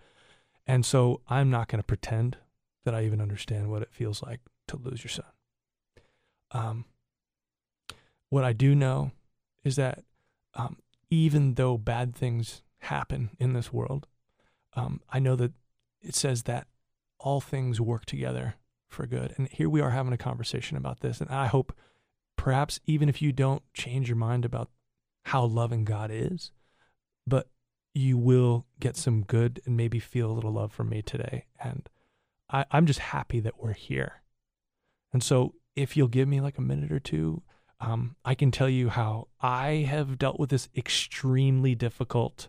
And 0.67 0.85
so 0.85 1.21
i'm 1.29 1.51
not 1.51 1.69
going 1.69 1.81
to 1.81 1.87
pretend 1.87 2.39
that 2.85 2.95
i 2.95 3.05
even 3.05 3.21
understand 3.21 3.71
what 3.71 3.83
it 3.83 3.93
feels 3.93 4.23
like 4.23 4.41
to 4.69 4.77
lose 4.77 5.05
your 5.05 5.11
son. 5.11 5.27
Um 6.53 6.85
what 8.31 8.45
i 8.45 8.53
do 8.53 8.75
know 8.75 9.13
is 9.67 9.77
that 9.77 10.05
um, 10.55 10.77
even 11.11 11.55
though 11.55 11.77
bad 11.77 12.15
things 12.15 12.63
happen 12.79 13.31
in 13.41 13.53
this 13.53 13.73
world, 13.73 14.07
um, 14.75 15.01
I 15.11 15.19
know 15.19 15.35
that 15.37 15.53
it 16.01 16.15
says 16.15 16.45
that 16.45 16.69
all 17.19 17.41
things 17.41 17.81
work 17.81 18.05
together 18.05 18.55
for 18.89 19.07
good. 19.07 19.35
And 19.37 19.49
here 19.49 19.69
we 19.69 19.81
are 19.81 19.91
having 19.91 20.13
a 20.13 20.19
conversation 20.19 20.77
about 20.77 21.01
this. 21.01 21.21
And 21.21 21.29
I 21.31 21.49
hope 21.49 21.77
perhaps 22.37 22.79
even 22.87 23.09
if 23.09 23.21
you 23.21 23.33
don't 23.33 23.63
change 23.75 24.09
your 24.09 24.17
mind 24.17 24.45
about 24.45 24.71
how 25.25 25.45
loving 25.45 25.85
God 25.85 26.11
is, 26.13 26.53
but 27.27 27.49
you 27.93 28.17
will 28.17 28.67
get 28.79 28.97
some 28.97 29.23
good 29.23 29.61
and 29.67 29.77
maybe 29.77 29.99
feel 29.99 30.31
a 30.31 30.35
little 30.35 30.53
love 30.53 30.73
from 30.73 30.91
me 30.91 31.03
today. 31.03 31.47
And 31.61 31.89
I, 32.49 32.67
I'm 32.71 32.87
just 32.87 33.01
happy 33.01 33.41
that 33.41 33.59
we're 33.59 33.73
here. 33.73 34.23
And 35.13 35.25
so 35.25 35.55
if 35.75 35.97
you'll 35.97 36.07
give 36.07 36.29
me 36.29 36.41
like 36.41 36.59
a 36.59 36.63
minute 36.63 36.93
or 36.93 37.01
two, 37.01 37.43
um, 37.81 38.17
I 38.25 38.35
can 38.35 38.51
tell 38.51 38.69
you 38.69 38.89
how 38.89 39.29
I 39.41 39.87
have 39.89 40.19
dealt 40.19 40.41
with 40.41 40.51
this 40.51 40.69
extremely 40.77 41.75
difficult 41.75 42.49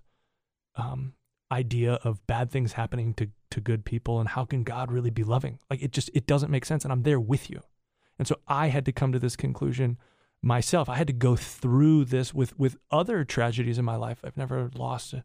um, 0.76 1.14
idea 1.52 1.94
of 2.04 2.26
bad 2.28 2.52
things 2.52 2.74
happening 2.74 3.14
to 3.16 3.30
to 3.50 3.62
good 3.62 3.86
people, 3.86 4.20
and 4.20 4.30
how 4.30 4.46
can 4.46 4.64
God 4.64 4.92
really 4.92 5.10
be 5.10 5.24
loving? 5.24 5.60
Like 5.70 5.82
it 5.82 5.92
just 5.92 6.10
it 6.14 6.28
doesn't 6.28 6.52
make 6.52 6.66
sense, 6.66 6.84
and 6.84 6.92
I'm 6.92 7.04
there 7.04 7.20
with 7.20 7.50
you. 7.50 7.62
And 8.20 8.28
so 8.28 8.38
I 8.48 8.68
had 8.68 8.86
to 8.86 8.92
come 8.92 9.12
to 9.12 9.20
this 9.20 9.36
conclusion 9.36 9.98
myself. 10.42 10.90
I 10.90 10.96
had 10.96 11.08
to 11.08 11.14
go 11.14 11.36
through 11.36 12.06
this 12.06 12.34
with 12.34 12.58
with 12.58 12.78
other 12.92 13.24
tragedies 13.24 13.78
in 13.78 13.86
my 13.86 13.96
life. 13.96 14.20
I've 14.24 14.38
never 14.38 14.70
lost 14.76 15.14
a, 15.14 15.24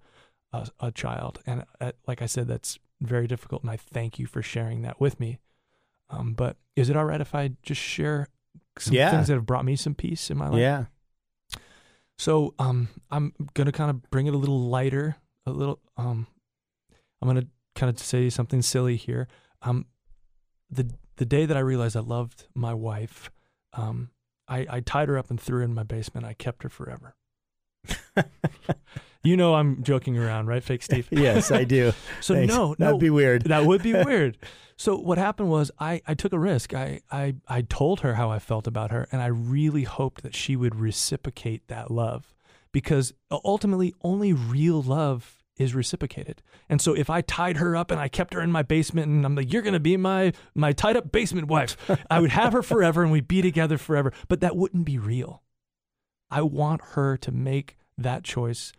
a, 0.53 0.69
a 0.81 0.91
child, 0.93 1.41
and 1.47 1.65
uh, 1.81 1.93
like 2.07 2.23
I 2.23 2.27
said, 2.27 2.49
that's 2.49 2.79
very 3.01 3.27
difficult. 3.27 3.63
And 3.63 3.71
I 3.71 3.77
thank 3.77 4.19
you 4.19 4.27
for 4.27 4.43
sharing 4.43 4.83
that 4.83 5.01
with 5.01 5.21
me. 5.21 5.39
Um, 6.11 6.35
but 6.35 6.57
is 6.77 6.91
it 6.91 6.97
all 6.97 7.05
right 7.05 7.21
if 7.21 7.35
I 7.35 7.53
just 7.63 7.81
share 7.81 8.29
some 8.79 8.95
Yeah. 8.95 9.11
things 9.11 9.29
that 9.29 9.35
have 9.35 9.47
brought 9.47 9.65
me 9.65 9.77
some 9.77 9.95
peace 9.95 10.31
in 10.31 10.37
my 10.39 10.49
life? 10.49 10.59
Yeah. 10.61 10.85
So 12.19 12.55
um, 12.59 12.89
I'm 13.11 13.33
gonna 13.55 13.73
kind 13.73 13.91
of 13.91 14.11
bring 14.11 14.27
it 14.27 14.35
a 14.35 14.39
little 14.39 14.61
lighter, 14.69 15.17
a 15.47 15.51
little. 15.51 15.81
Um, 15.97 16.27
I'm 17.21 17.29
gonna 17.29 17.47
kind 17.75 17.91
of 17.91 17.99
say 17.99 18.31
something 18.31 18.63
silly 18.63 18.97
here. 18.97 19.29
Um, 19.63 19.87
the 20.71 20.91
the 21.17 21.25
day 21.25 21.47
that 21.47 21.57
I 21.57 21.61
realized 21.61 21.97
I 21.97 22.01
loved 22.01 22.47
my 22.55 22.75
wife, 22.75 23.31
um, 23.73 24.11
I, 24.49 24.67
I 24.69 24.81
tied 24.81 25.09
her 25.09 25.19
up 25.19 25.31
and 25.31 25.41
threw 25.41 25.59
her 25.59 25.65
in 25.65 25.75
my 25.75 25.83
basement. 25.83 26.27
I 26.27 26.35
kept 26.35 26.63
her 26.63 26.69
forever. 26.69 27.15
you 29.25 29.37
know 29.37 29.55
I'm 29.55 29.83
joking 29.83 30.19
around, 30.19 30.47
right, 30.47 30.63
fake 30.63 30.83
Steve? 30.83 31.09
yes, 31.11 31.51
I 31.51 31.65
do. 31.65 31.93
So 32.21 32.35
Thanks. 32.35 32.55
no, 32.55 32.69
no, 32.71 32.75
that'd 32.87 33.01
be 33.01 33.11
weird. 33.11 33.45
that 33.45 33.65
would 33.65 33.83
be 33.83 33.93
weird. 33.93 34.39
So 34.77 34.97
what 34.97 35.19
happened 35.19 35.51
was 35.51 35.71
I, 35.79 36.03
I 36.07 36.15
took 36.15 36.33
a 36.33 36.39
risk. 36.39 36.75
I, 36.75 37.01
I 37.11 37.35
I 37.47 37.63
told 37.63 38.01
her 38.01 38.15
how 38.15 38.31
I 38.31 38.39
felt 38.39 38.67
about 38.67 38.91
her 38.91 39.07
and 39.13 39.21
I 39.21 39.27
really 39.27 39.85
hoped 39.85 40.23
that 40.23 40.35
she 40.35 40.57
would 40.57 40.75
reciprocate 40.77 41.67
that 41.69 41.91
love 41.91 42.35
because 42.73 43.13
ultimately 43.31 43.95
only 44.03 44.33
real 44.33 44.83
love 44.83 45.37
is 45.57 45.75
reciprocated. 45.75 46.43
And 46.69 46.81
so 46.81 46.95
if 46.95 47.11
I 47.11 47.21
tied 47.21 47.59
her 47.59 47.77
up 47.77 47.91
and 47.91 48.01
I 48.01 48.09
kept 48.09 48.35
her 48.35 48.41
in 48.41 48.51
my 48.51 48.63
basement 48.63 49.09
and 49.09 49.25
I'm 49.25 49.35
like 49.35 49.53
you're 49.53 49.63
going 49.63 49.75
to 49.75 49.81
be 49.81 49.97
my 49.97 50.33
my 50.55 50.73
tied 50.73 50.97
up 50.97 51.13
basement 51.13 51.49
wife, 51.49 51.77
I 52.11 52.21
would 52.21 52.31
have 52.31 52.53
her 52.53 52.63
forever 52.63 53.03
and 53.03 53.13
we'd 53.13 53.29
be 53.29 53.43
together 53.43 53.79
forever, 53.79 54.13
but 54.29 54.41
that 54.41 54.57
wouldn't 54.57 54.85
be 54.85 54.99
real. 54.99 55.42
I 56.33 56.43
want 56.43 56.81
her 56.93 57.17
to 57.19 57.31
make 57.31 57.77
that 57.99 58.25
choice 58.25 58.73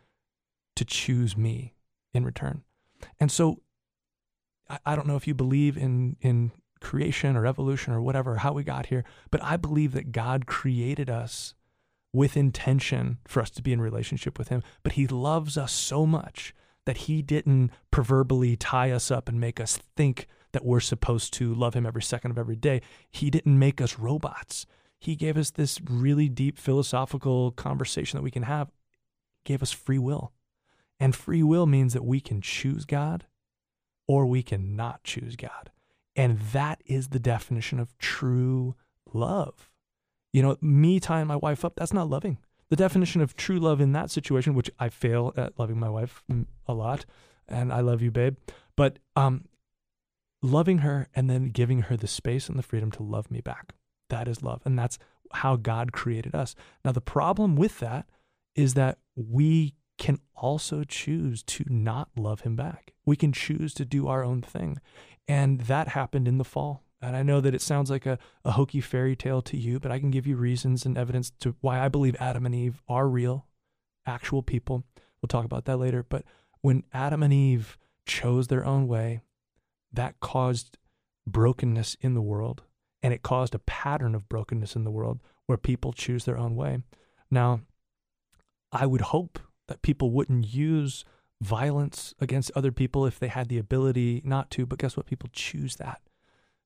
to 0.76 0.84
choose 0.84 1.38
me 1.38 1.76
in 2.14 2.26
return. 2.26 2.64
And 3.20 3.32
so 3.32 3.62
I, 4.68 4.80
I 4.88 4.96
don't 4.96 5.08
know 5.08 5.16
if 5.16 5.28
you 5.28 5.36
believe 5.36 5.78
in 5.78 6.18
in 6.20 6.52
creation 6.82 7.38
or 7.38 7.46
evolution 7.46 7.94
or 7.94 8.02
whatever, 8.02 8.38
how 8.38 8.52
we 8.54 8.64
got 8.64 8.88
here, 8.88 9.06
but 9.32 9.42
I 9.42 9.56
believe 9.56 9.94
that 9.94 10.12
God 10.12 10.46
created 10.48 11.10
us 11.10 11.54
with 12.12 12.36
intention 12.36 13.20
for 13.26 13.42
us 13.42 13.50
to 13.52 13.62
be 13.62 13.72
in 13.72 13.80
relationship 13.80 14.38
with 14.38 14.50
him, 14.50 14.62
but 14.84 14.94
he 14.94 15.08
loves 15.08 15.58
us 15.58 15.72
so 15.72 16.06
much 16.06 16.54
that 16.86 16.98
he 16.98 17.22
didn't 17.22 17.72
proverbially 17.90 18.58
tie 18.58 18.92
us 18.92 19.10
up 19.10 19.30
and 19.30 19.40
make 19.40 19.60
us 19.60 19.80
think 19.96 20.28
that 20.52 20.66
we're 20.66 20.82
supposed 20.82 21.34
to 21.34 21.54
love 21.54 21.74
him 21.74 21.86
every 21.86 22.04
second 22.04 22.32
of 22.32 22.38
every 22.38 22.58
day. 22.58 22.82
He 23.10 23.30
didn't 23.30 23.58
make 23.58 23.80
us 23.80 23.98
robots. 23.98 24.66
He 25.04 25.18
gave 25.18 25.36
us 25.36 25.52
this 25.52 25.82
really 25.82 26.30
deep 26.30 26.58
philosophical 26.58 27.52
conversation 27.52 28.18
that 28.18 28.24
we 28.24 28.32
can 28.32 28.44
have. 28.44 28.72
He 29.44 29.54
gave 29.54 29.62
us 29.62 29.72
free 29.72 30.00
will. 30.00 30.32
And 30.98 31.14
free 31.14 31.44
will 31.44 31.66
means 31.66 31.92
that 31.92 32.06
we 32.06 32.22
can 32.22 32.40
choose 32.40 32.86
God 32.86 33.26
or 34.08 34.26
we 34.26 34.42
can 34.42 34.78
not 34.78 35.04
choose 35.04 35.36
God. 35.36 35.72
And 36.16 36.40
that 36.54 36.82
is 36.86 37.10
the 37.10 37.20
definition 37.20 37.80
of 37.80 37.98
true 37.98 38.76
love. 39.14 39.70
You 40.32 40.42
know, 40.42 40.58
me 40.62 41.02
tying 41.02 41.28
my 41.28 41.36
wife 41.36 41.66
up, 41.66 41.74
that's 41.76 41.94
not 41.94 42.10
loving. 42.10 42.38
The 42.70 42.78
definition 42.78 43.20
of 43.20 43.36
true 43.36 43.60
love 43.60 43.82
in 43.82 43.92
that 43.92 44.10
situation, 44.10 44.54
which 44.54 44.72
I 44.80 44.88
fail 44.88 45.34
at 45.36 45.60
loving 45.60 45.80
my 45.80 45.90
wife 45.90 46.24
a 46.66 46.74
lot, 46.74 47.06
and 47.48 47.74
I 47.74 47.82
love 47.82 48.02
you, 48.02 48.10
babe, 48.10 48.38
but 48.78 49.00
um, 49.18 49.50
loving 50.42 50.80
her 50.80 51.10
and 51.14 51.30
then 51.30 51.50
giving 51.50 51.82
her 51.84 51.98
the 51.98 52.08
space 52.08 52.48
and 52.48 52.58
the 52.58 52.64
freedom 52.64 52.90
to 52.92 53.04
love 53.04 53.30
me 53.30 53.42
back. 53.42 53.74
That 54.14 54.28
is 54.28 54.44
love. 54.44 54.62
And 54.64 54.78
that's 54.78 55.00
how 55.34 55.56
God 55.56 55.92
created 55.92 56.36
us. 56.36 56.54
Now, 56.86 56.92
the 56.92 57.02
problem 57.02 57.56
with 57.56 57.80
that 57.80 58.06
is 58.56 58.76
that 58.76 59.00
we 59.16 59.74
can 59.98 60.20
also 60.36 60.84
choose 60.84 61.42
to 61.44 61.66
not 61.68 62.10
love 62.16 62.42
him 62.42 62.56
back. 62.56 62.94
We 63.08 63.16
can 63.16 63.34
choose 63.34 63.74
to 63.74 63.86
do 63.86 64.08
our 64.08 64.24
own 64.24 64.44
thing. 64.44 64.80
And 65.28 65.62
that 65.62 65.88
happened 65.90 66.28
in 66.28 66.38
the 66.38 66.44
fall. 66.44 66.84
And 67.02 67.16
I 67.16 67.24
know 67.24 67.42
that 67.42 67.56
it 67.56 67.62
sounds 67.62 67.90
like 67.90 68.06
a, 68.06 68.20
a 68.46 68.52
hokey 68.52 68.82
fairy 68.82 69.16
tale 69.16 69.42
to 69.42 69.58
you, 69.58 69.80
but 69.80 69.92
I 69.92 70.00
can 70.00 70.12
give 70.12 70.28
you 70.28 70.36
reasons 70.36 70.86
and 70.86 70.96
evidence 70.96 71.32
to 71.40 71.56
why 71.62 71.80
I 71.84 71.90
believe 71.90 72.16
Adam 72.20 72.46
and 72.46 72.54
Eve 72.54 72.84
are 72.88 73.10
real, 73.10 73.48
actual 74.06 74.44
people. 74.44 74.84
We'll 75.22 75.28
talk 75.28 75.46
about 75.46 75.66
that 75.66 75.78
later. 75.78 76.06
But 76.08 76.24
when 76.62 76.84
Adam 76.94 77.24
and 77.24 77.34
Eve 77.34 77.80
chose 78.06 78.48
their 78.48 78.64
own 78.64 78.88
way, 78.88 79.22
that 79.92 80.20
caused 80.20 80.78
brokenness 81.26 81.98
in 82.00 82.14
the 82.14 82.22
world. 82.22 82.62
And 83.04 83.14
it 83.14 83.22
caused 83.22 83.54
a 83.54 83.60
pattern 83.60 84.16
of 84.16 84.28
brokenness 84.30 84.76
in 84.76 84.86
the 84.86 84.92
world 84.92 85.20
where 85.46 85.58
people 85.58 85.94
choose 85.94 86.26
their 86.26 86.38
own 86.38 86.56
way. 86.56 86.80
Now, 87.30 87.60
I 88.72 88.86
would 88.86 89.02
hope 89.02 89.38
that 89.68 89.82
people 89.82 90.10
wouldn't 90.10 90.48
use 90.48 91.06
violence 91.42 92.14
against 92.20 92.52
other 92.56 92.72
people 92.72 93.06
if 93.06 93.20
they 93.20 93.28
had 93.28 93.50
the 93.50 93.58
ability 93.58 94.22
not 94.24 94.50
to, 94.52 94.66
but 94.66 94.80
guess 94.80 94.96
what? 94.96 95.06
People 95.06 95.30
choose 95.34 95.76
that. 95.76 96.02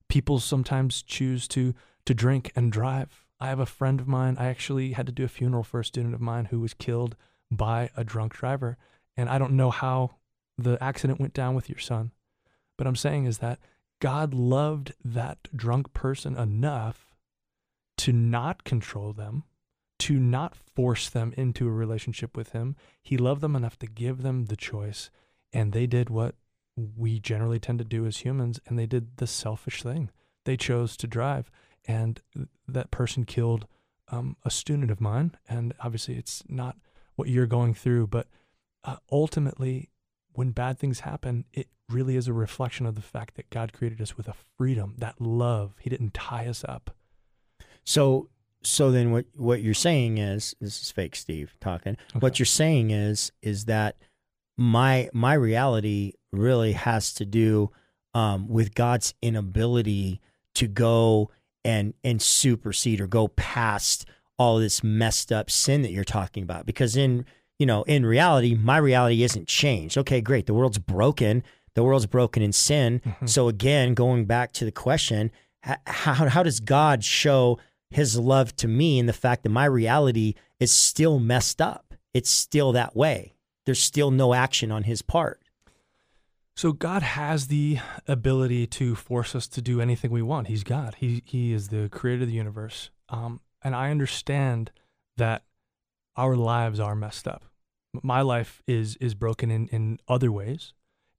People 0.08 0.40
sometimes 0.40 1.02
choose 1.02 1.48
to 1.50 1.74
to 2.06 2.14
drink 2.14 2.54
and 2.56 2.72
drive. 2.72 3.26
I 3.40 3.48
have 3.48 3.60
a 3.60 3.66
friend 3.66 4.00
of 4.00 4.08
mine, 4.08 4.38
I 4.40 4.48
actually 4.48 4.94
had 4.94 5.06
to 5.08 5.12
do 5.12 5.26
a 5.26 5.28
funeral 5.28 5.64
for 5.64 5.82
a 5.82 5.86
student 5.86 6.16
of 6.16 6.22
mine 6.22 6.46
who 6.46 6.62
was 6.62 6.74
killed 6.74 7.18
by 7.52 7.90
a 7.98 8.04
drunk 8.04 8.34
driver. 8.34 8.78
And 9.18 9.30
I 9.30 9.38
don't 9.38 9.58
know 9.58 9.70
how 9.70 10.12
the 10.58 10.82
accident 10.82 11.20
went 11.20 11.34
down 11.34 11.54
with 11.54 11.70
your 11.70 11.80
son. 11.80 12.12
But 12.78 12.88
I'm 12.88 12.96
saying 12.96 13.26
is 13.26 13.40
that 13.40 13.60
God 14.00 14.34
loved 14.34 14.94
that 15.04 15.40
drunk 15.56 15.94
person 15.94 16.38
enough 16.38 17.16
to 17.98 18.14
not 18.14 18.64
control 18.64 19.14
them, 19.14 19.44
to 20.00 20.20
not 20.20 20.56
force 20.56 21.10
them 21.10 21.34
into 21.36 21.68
a 21.68 21.72
relationship 21.72 22.38
with 22.38 22.52
Him. 22.52 22.76
He 23.02 23.18
loved 23.18 23.42
them 23.42 23.56
enough 23.56 23.80
to 23.80 23.88
give 23.88 24.22
them 24.22 24.46
the 24.46 24.56
choice. 24.56 25.10
And 25.52 25.74
they 25.74 25.88
did 25.88 26.10
what 26.10 26.36
we 26.76 27.20
generally 27.20 27.60
tend 27.60 27.80
to 27.80 27.86
do 27.86 28.06
as 28.06 28.18
humans, 28.18 28.60
and 28.68 28.78
they 28.78 28.86
did 28.86 29.18
the 29.18 29.26
selfish 29.26 29.82
thing. 29.82 30.12
They 30.46 30.58
chose 30.58 30.96
to 30.98 31.08
drive, 31.08 31.50
and 31.86 32.22
that 32.68 32.92
person 32.92 33.26
killed 33.26 33.66
um, 34.10 34.38
a 34.46 34.52
student 34.52 34.92
of 34.92 35.02
mine. 35.02 35.36
And 35.50 35.74
obviously, 35.80 36.16
it's 36.16 36.44
not 36.48 36.78
what 37.16 37.30
you're 37.30 37.48
going 37.48 37.74
through, 37.74 38.08
but 38.08 38.28
uh, 38.84 38.98
ultimately, 39.12 39.90
when 40.38 40.52
bad 40.52 40.78
things 40.78 41.00
happen, 41.00 41.46
it 41.52 41.68
really 41.90 42.16
is 42.16 42.28
a 42.28 42.34
reflection 42.34 42.86
of 42.86 42.94
the 42.94 43.02
fact 43.02 43.34
that 43.38 43.50
God 43.50 43.74
created 43.74 44.00
us 44.00 44.16
with 44.16 44.28
a 44.28 44.36
freedom, 44.56 44.94
that 45.00 45.20
love. 45.20 45.74
He 45.80 45.90
didn't 45.90 46.14
tie 46.14 46.46
us 46.46 46.64
up. 46.64 46.96
So 47.84 48.30
so 48.62 48.92
then 48.92 49.12
what 49.12 49.26
what 49.36 49.64
you're 49.64 49.74
saying 49.74 50.20
is 50.20 50.56
this 50.62 50.80
is 50.80 50.92
fake 50.92 51.16
Steve 51.16 51.56
talking. 51.60 51.98
Okay. 52.12 52.20
What 52.20 52.38
you're 52.38 52.46
saying 52.46 52.92
is 52.92 53.32
is 53.42 53.66
that 53.66 53.98
my 54.58 55.10
my 55.12 55.34
reality 55.34 56.14
really 56.32 56.74
has 56.74 57.16
to 57.16 57.26
do 57.26 57.72
um, 58.14 58.48
with 58.48 58.76
God's 58.76 59.16
inability 59.24 60.22
to 60.54 60.68
go 60.68 61.32
and 61.66 61.96
and 62.04 62.22
supersede 62.22 63.02
or 63.02 63.08
go 63.08 63.28
past 63.30 64.06
all 64.38 64.60
this 64.60 64.84
messed 64.84 65.32
up 65.32 65.50
sin 65.50 65.82
that 65.82 65.92
you're 65.92 66.04
talking 66.04 66.44
about 66.44 66.68
because 66.68 66.96
in 66.96 67.26
you 67.60 67.66
know, 67.66 67.84
in 67.84 68.06
reality, 68.06 68.56
my 68.56 68.78
reality 68.78 69.24
isn't 69.24 69.48
changed. 69.48 69.98
Okay, 69.98 70.22
great. 70.22 70.46
The 70.46 70.54
world's 70.54 70.78
broken. 70.78 71.44
The 71.74 71.84
world's 71.84 72.06
broken 72.06 72.42
in 72.44 72.54
sin. 72.54 73.02
Mm-hmm. 73.06 73.28
So 73.28 73.48
again, 73.48 73.94
going 73.94 74.26
back 74.26 74.52
to 74.54 74.66
the 74.66 74.72
question, 74.72 75.32
how, 75.62 76.30
how 76.30 76.44
does 76.44 76.60
God 76.60 77.04
show 77.04 77.60
his 77.90 78.18
love 78.18 78.56
to 78.58 78.68
me 78.68 79.00
and 79.00 79.08
the 79.08 79.14
fact 79.14 79.44
that 79.44 79.50
my 79.50 79.66
reality 79.66 80.36
is 80.60 80.74
still 80.74 81.20
messed 81.20 81.62
up? 81.62 81.94
It's 82.14 82.30
still 82.30 82.72
that 82.72 82.96
way. 82.96 83.34
There's 83.66 83.82
still 83.82 84.12
no 84.12 84.34
action 84.34 84.72
on 84.72 84.84
his 84.84 85.02
part. 85.02 85.42
So 86.56 86.72
God 86.72 87.04
has 87.04 87.48
the 87.48 87.78
ability 88.08 88.66
to 88.68 88.96
force 88.96 89.36
us 89.36 89.48
to 89.50 89.62
do 89.62 89.80
anything 89.80 90.10
we 90.10 90.24
want. 90.24 90.48
He's 90.48 90.64
God. 90.64 90.96
He 90.98 91.22
he 91.24 91.54
is 91.54 91.68
the 91.68 91.88
creator 91.90 92.24
of 92.24 92.30
the 92.30 92.34
universe. 92.34 92.90
Um, 93.10 93.42
and 93.64 93.76
I 93.76 93.92
understand 93.92 94.72
that 95.18 95.44
our 96.16 96.36
lives 96.36 96.80
are 96.80 96.96
messed 96.96 97.28
up. 97.28 97.44
My 98.04 98.22
life 98.22 98.62
is 98.68 98.96
is 98.98 99.16
broken 99.16 99.52
in 99.52 99.68
in 99.70 100.00
other 100.08 100.32
ways, 100.32 100.74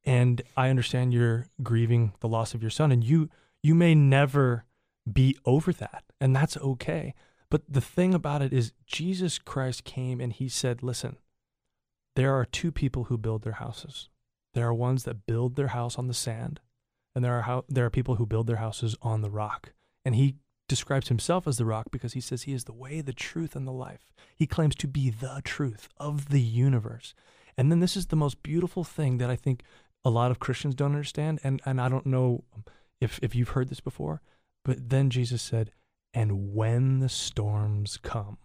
and 0.04 0.42
I 0.56 0.70
understand 0.70 1.12
you're 1.12 1.49
grieving 1.62 2.12
the 2.20 2.28
loss 2.28 2.54
of 2.54 2.62
your 2.62 2.70
son, 2.70 2.92
and 2.92 3.04
you 3.04 3.28
you 3.62 3.75
may 3.75 3.94
never 3.94 4.64
be 5.11 5.37
over 5.44 5.73
that, 5.73 6.04
and 6.20 6.35
that's 6.35 6.56
okay. 6.56 7.14
But 7.50 7.62
the 7.68 7.80
thing 7.80 8.14
about 8.14 8.42
it 8.42 8.52
is, 8.52 8.73
Jesus 8.87 9.38
Christ 9.38 9.85
came 9.85 10.20
and 10.20 10.32
he 10.32 10.49
said, 10.49 10.82
"Listen, 10.82 11.16
there 12.14 12.35
are 12.35 12.44
two 12.44 12.70
people 12.70 13.04
who 13.04 13.16
build 13.16 13.42
their 13.42 13.54
houses. 13.54 14.08
There 14.54 14.66
are 14.66 14.75
ones 14.75 15.04
that 15.04 15.26
build 15.26 15.56
their 15.56 15.68
house 15.68 15.99
on 15.99 16.08
the 16.08 16.14
sand, 16.14 16.61
and 17.14 17.25
there 17.25 17.35
are 17.35 17.42
how, 17.42 17.64
there 17.68 17.87
are 17.87 17.90
people 17.90 18.16
who 18.16 18.26
build 18.26 18.47
their 18.47 18.56
houses 18.56 18.97
on 19.02 19.23
the 19.23 19.30
rock." 19.30 19.73
And 20.04 20.14
he 20.14 20.37
describes 20.68 21.08
himself 21.08 21.46
as 21.46 21.56
the 21.56 21.64
rock 21.64 21.87
because 21.90 22.12
he 22.12 22.20
says 22.20 22.42
he 22.42 22.52
is 22.52 22.64
the 22.64 22.72
way, 22.72 23.00
the 23.00 23.12
truth, 23.12 23.56
and 23.56 23.66
the 23.66 23.72
life. 23.72 24.12
He 24.37 24.46
claims 24.46 24.75
to 24.76 24.87
be 24.87 25.10
the 25.10 25.40
truth 25.44 25.88
of 25.96 26.28
the 26.28 26.40
universe. 26.40 27.14
And 27.56 27.72
then 27.72 27.80
this 27.80 27.96
is 27.96 28.06
the 28.06 28.16
most 28.16 28.42
beautiful 28.42 28.84
thing 28.84 29.18
that 29.18 29.30
I 29.30 29.37
think 29.37 29.62
a 30.04 30.10
lot 30.10 30.30
of 30.30 30.38
Christians 30.38 30.75
don't 30.75 30.92
understand. 30.92 31.40
And, 31.42 31.60
and 31.64 31.80
I 31.80 31.88
don't 31.88 32.06
know 32.06 32.44
if, 33.00 33.18
if 33.22 33.34
you've 33.34 33.50
heard 33.50 33.68
this 33.68 33.80
before, 33.80 34.20
but 34.64 34.90
then 34.90 35.10
Jesus 35.10 35.42
said, 35.42 35.72
and 36.14 36.54
when 36.54 37.00
the 37.00 37.08
storms 37.08 37.98
come. 38.02 38.38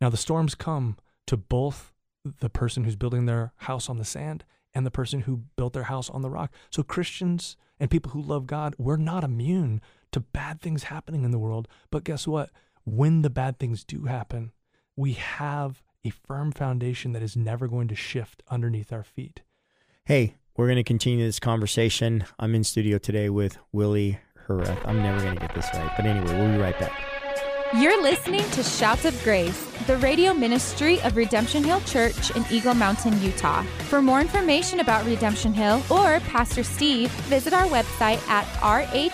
Now, 0.00 0.10
the 0.10 0.16
storms 0.16 0.54
come 0.54 0.96
to 1.26 1.36
both 1.36 1.92
the 2.40 2.50
person 2.50 2.84
who's 2.84 2.96
building 2.96 3.26
their 3.26 3.52
house 3.56 3.88
on 3.88 3.98
the 3.98 4.04
sand 4.04 4.44
and 4.74 4.84
the 4.84 4.90
person 4.90 5.22
who 5.22 5.42
built 5.56 5.72
their 5.72 5.84
house 5.84 6.10
on 6.10 6.22
the 6.22 6.30
rock. 6.30 6.52
So, 6.70 6.82
Christians 6.82 7.56
and 7.80 7.90
people 7.90 8.12
who 8.12 8.20
love 8.20 8.46
God, 8.46 8.74
we're 8.78 8.96
not 8.96 9.24
immune 9.24 9.80
to 10.16 10.20
bad 10.20 10.62
things 10.62 10.84
happening 10.84 11.24
in 11.24 11.30
the 11.30 11.38
world. 11.38 11.68
But 11.90 12.02
guess 12.02 12.26
what? 12.26 12.48
When 12.84 13.20
the 13.20 13.28
bad 13.28 13.58
things 13.58 13.84
do 13.84 14.04
happen, 14.04 14.52
we 14.96 15.12
have 15.12 15.82
a 16.06 16.10
firm 16.10 16.52
foundation 16.52 17.12
that 17.12 17.22
is 17.22 17.36
never 17.36 17.68
going 17.68 17.88
to 17.88 17.94
shift 17.94 18.42
underneath 18.48 18.94
our 18.94 19.04
feet. 19.04 19.42
Hey, 20.06 20.36
we're 20.56 20.68
going 20.68 20.76
to 20.76 20.84
continue 20.84 21.26
this 21.26 21.38
conversation. 21.38 22.24
I'm 22.38 22.54
in 22.54 22.64
studio 22.64 22.96
today 22.96 23.28
with 23.28 23.58
Willie 23.72 24.18
Hereth. 24.48 24.80
I'm 24.86 25.02
never 25.02 25.20
going 25.20 25.34
to 25.34 25.40
get 25.40 25.54
this 25.54 25.68
right. 25.74 25.92
But 25.96 26.06
anyway, 26.06 26.34
we'll 26.34 26.52
be 26.52 26.56
right 26.56 26.78
back. 26.78 27.05
You're 27.74 28.00
listening 28.00 28.48
to 28.50 28.62
Shouts 28.62 29.04
of 29.04 29.20
Grace, 29.24 29.66
the 29.88 29.96
radio 29.96 30.32
ministry 30.32 31.00
of 31.02 31.16
Redemption 31.16 31.64
Hill 31.64 31.80
Church 31.80 32.30
in 32.36 32.44
Eagle 32.48 32.74
Mountain, 32.74 33.20
Utah. 33.20 33.64
For 33.88 34.00
more 34.00 34.20
information 34.20 34.78
about 34.78 35.04
Redemption 35.04 35.52
Hill 35.52 35.82
or 35.90 36.20
Pastor 36.20 36.62
Steve, 36.62 37.10
visit 37.28 37.52
our 37.52 37.66
website 37.66 38.24
at 38.28 38.44
rhutah.church. 38.60 39.08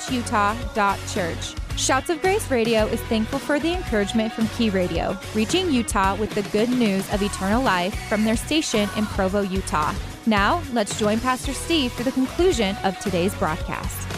Shouts 1.78 2.10
of 2.10 2.20
Grace 2.20 2.50
Radio 2.50 2.84
is 2.88 3.00
thankful 3.04 3.38
for 3.38 3.58
the 3.58 3.72
encouragement 3.72 4.34
from 4.34 4.46
Key 4.48 4.68
Radio, 4.68 5.18
reaching 5.34 5.72
Utah 5.72 6.14
with 6.14 6.34
the 6.34 6.42
good 6.50 6.68
news 6.68 7.10
of 7.12 7.22
eternal 7.22 7.62
life 7.62 7.98
from 8.08 8.22
their 8.22 8.36
station 8.36 8.86
in 8.98 9.06
Provo, 9.06 9.40
Utah. 9.40 9.94
Now, 10.26 10.62
let's 10.74 10.98
join 10.98 11.20
Pastor 11.20 11.54
Steve 11.54 11.90
for 11.92 12.02
the 12.02 12.12
conclusion 12.12 12.76
of 12.84 12.98
today's 12.98 13.34
broadcast. 13.34 14.11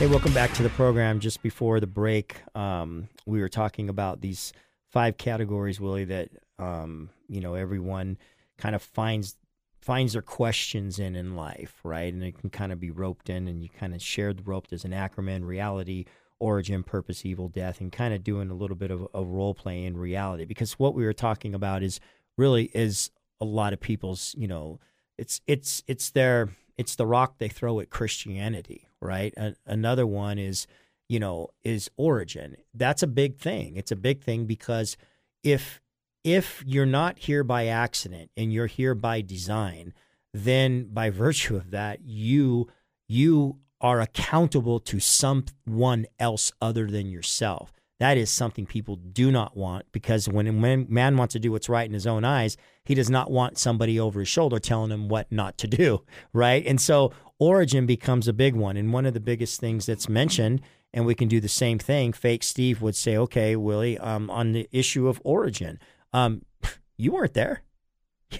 Hey, 0.00 0.06
welcome 0.06 0.32
back 0.32 0.54
to 0.54 0.62
the 0.62 0.70
program. 0.70 1.20
Just 1.20 1.42
before 1.42 1.78
the 1.78 1.86
break, 1.86 2.36
um, 2.54 3.10
we 3.26 3.42
were 3.42 3.50
talking 3.50 3.90
about 3.90 4.22
these 4.22 4.54
five 4.88 5.18
categories, 5.18 5.78
Willie, 5.78 6.06
that 6.06 6.30
um, 6.58 7.10
you 7.28 7.42
know 7.42 7.52
everyone 7.52 8.16
kind 8.56 8.74
of 8.74 8.80
finds 8.80 9.36
finds 9.82 10.14
their 10.14 10.22
questions 10.22 10.98
in 10.98 11.16
in 11.16 11.36
life, 11.36 11.74
right? 11.84 12.10
And 12.14 12.24
it 12.24 12.38
can 12.38 12.48
kind 12.48 12.72
of 12.72 12.80
be 12.80 12.90
roped 12.90 13.28
in, 13.28 13.46
and 13.46 13.62
you 13.62 13.68
kind 13.68 13.94
of 13.94 14.00
share 14.00 14.32
the 14.32 14.42
rope. 14.42 14.68
There's 14.68 14.86
an 14.86 14.92
acronym: 14.92 15.44
reality, 15.44 16.06
origin, 16.38 16.82
purpose, 16.82 17.26
evil, 17.26 17.50
death, 17.50 17.78
and 17.82 17.92
kind 17.92 18.14
of 18.14 18.24
doing 18.24 18.50
a 18.50 18.54
little 18.54 18.76
bit 18.76 18.90
of 18.90 19.06
a 19.12 19.22
role 19.22 19.52
play 19.52 19.84
in 19.84 19.98
reality. 19.98 20.46
Because 20.46 20.78
what 20.78 20.94
we 20.94 21.04
were 21.04 21.12
talking 21.12 21.54
about 21.54 21.82
is 21.82 22.00
really 22.38 22.70
is 22.72 23.10
a 23.38 23.44
lot 23.44 23.74
of 23.74 23.80
people's, 23.80 24.34
you 24.38 24.48
know, 24.48 24.80
it's 25.18 25.42
it's 25.46 25.82
it's 25.86 26.08
their 26.08 26.56
it's 26.76 26.96
the 26.96 27.06
rock 27.06 27.38
they 27.38 27.48
throw 27.48 27.80
at 27.80 27.90
Christianity, 27.90 28.88
right? 29.00 29.32
A- 29.36 29.56
another 29.66 30.06
one 30.06 30.38
is, 30.38 30.66
you 31.08 31.18
know, 31.18 31.48
is 31.62 31.90
origin. 31.96 32.56
That's 32.74 33.02
a 33.02 33.06
big 33.06 33.38
thing. 33.38 33.76
It's 33.76 33.92
a 33.92 33.96
big 33.96 34.22
thing 34.22 34.46
because 34.46 34.96
if 35.42 35.80
if 36.22 36.62
you're 36.66 36.86
not 36.86 37.18
here 37.18 37.42
by 37.42 37.66
accident 37.66 38.30
and 38.36 38.52
you're 38.52 38.66
here 38.66 38.94
by 38.94 39.22
design, 39.22 39.94
then 40.34 40.88
by 40.92 41.10
virtue 41.10 41.56
of 41.56 41.70
that, 41.70 42.00
you 42.04 42.68
you 43.08 43.58
are 43.80 44.00
accountable 44.00 44.78
to 44.78 45.00
someone 45.00 46.06
else 46.18 46.52
other 46.60 46.86
than 46.86 47.10
yourself. 47.10 47.72
That 47.98 48.16
is 48.16 48.30
something 48.30 48.66
people 48.66 48.96
do 48.96 49.30
not 49.30 49.56
want 49.56 49.86
because 49.92 50.28
when, 50.28 50.60
when 50.60 50.86
man 50.88 51.16
wants 51.16 51.32
to 51.32 51.38
do 51.38 51.52
what's 51.52 51.68
right 51.68 51.86
in 51.86 51.92
his 51.92 52.06
own 52.06 52.24
eyes, 52.24 52.56
he 52.90 52.96
does 52.96 53.08
not 53.08 53.30
want 53.30 53.56
somebody 53.56 54.00
over 54.00 54.18
his 54.18 54.28
shoulder 54.28 54.58
telling 54.58 54.90
him 54.90 55.08
what 55.08 55.30
not 55.30 55.56
to 55.56 55.68
do, 55.68 56.02
right? 56.32 56.66
And 56.66 56.80
so 56.80 57.12
origin 57.38 57.86
becomes 57.86 58.26
a 58.26 58.32
big 58.32 58.56
one. 58.56 58.76
And 58.76 58.92
one 58.92 59.06
of 59.06 59.14
the 59.14 59.20
biggest 59.20 59.60
things 59.60 59.86
that's 59.86 60.08
mentioned, 60.08 60.60
and 60.92 61.06
we 61.06 61.14
can 61.14 61.28
do 61.28 61.38
the 61.38 61.48
same 61.48 61.78
thing, 61.78 62.12
fake 62.12 62.42
Steve 62.42 62.82
would 62.82 62.96
say, 62.96 63.16
okay, 63.16 63.54
Willie, 63.54 63.96
um, 63.96 64.28
on 64.28 64.50
the 64.50 64.68
issue 64.72 65.06
of 65.06 65.22
origin, 65.22 65.78
um, 66.12 66.44
you 66.96 67.12
weren't 67.12 67.34
there. 67.34 67.62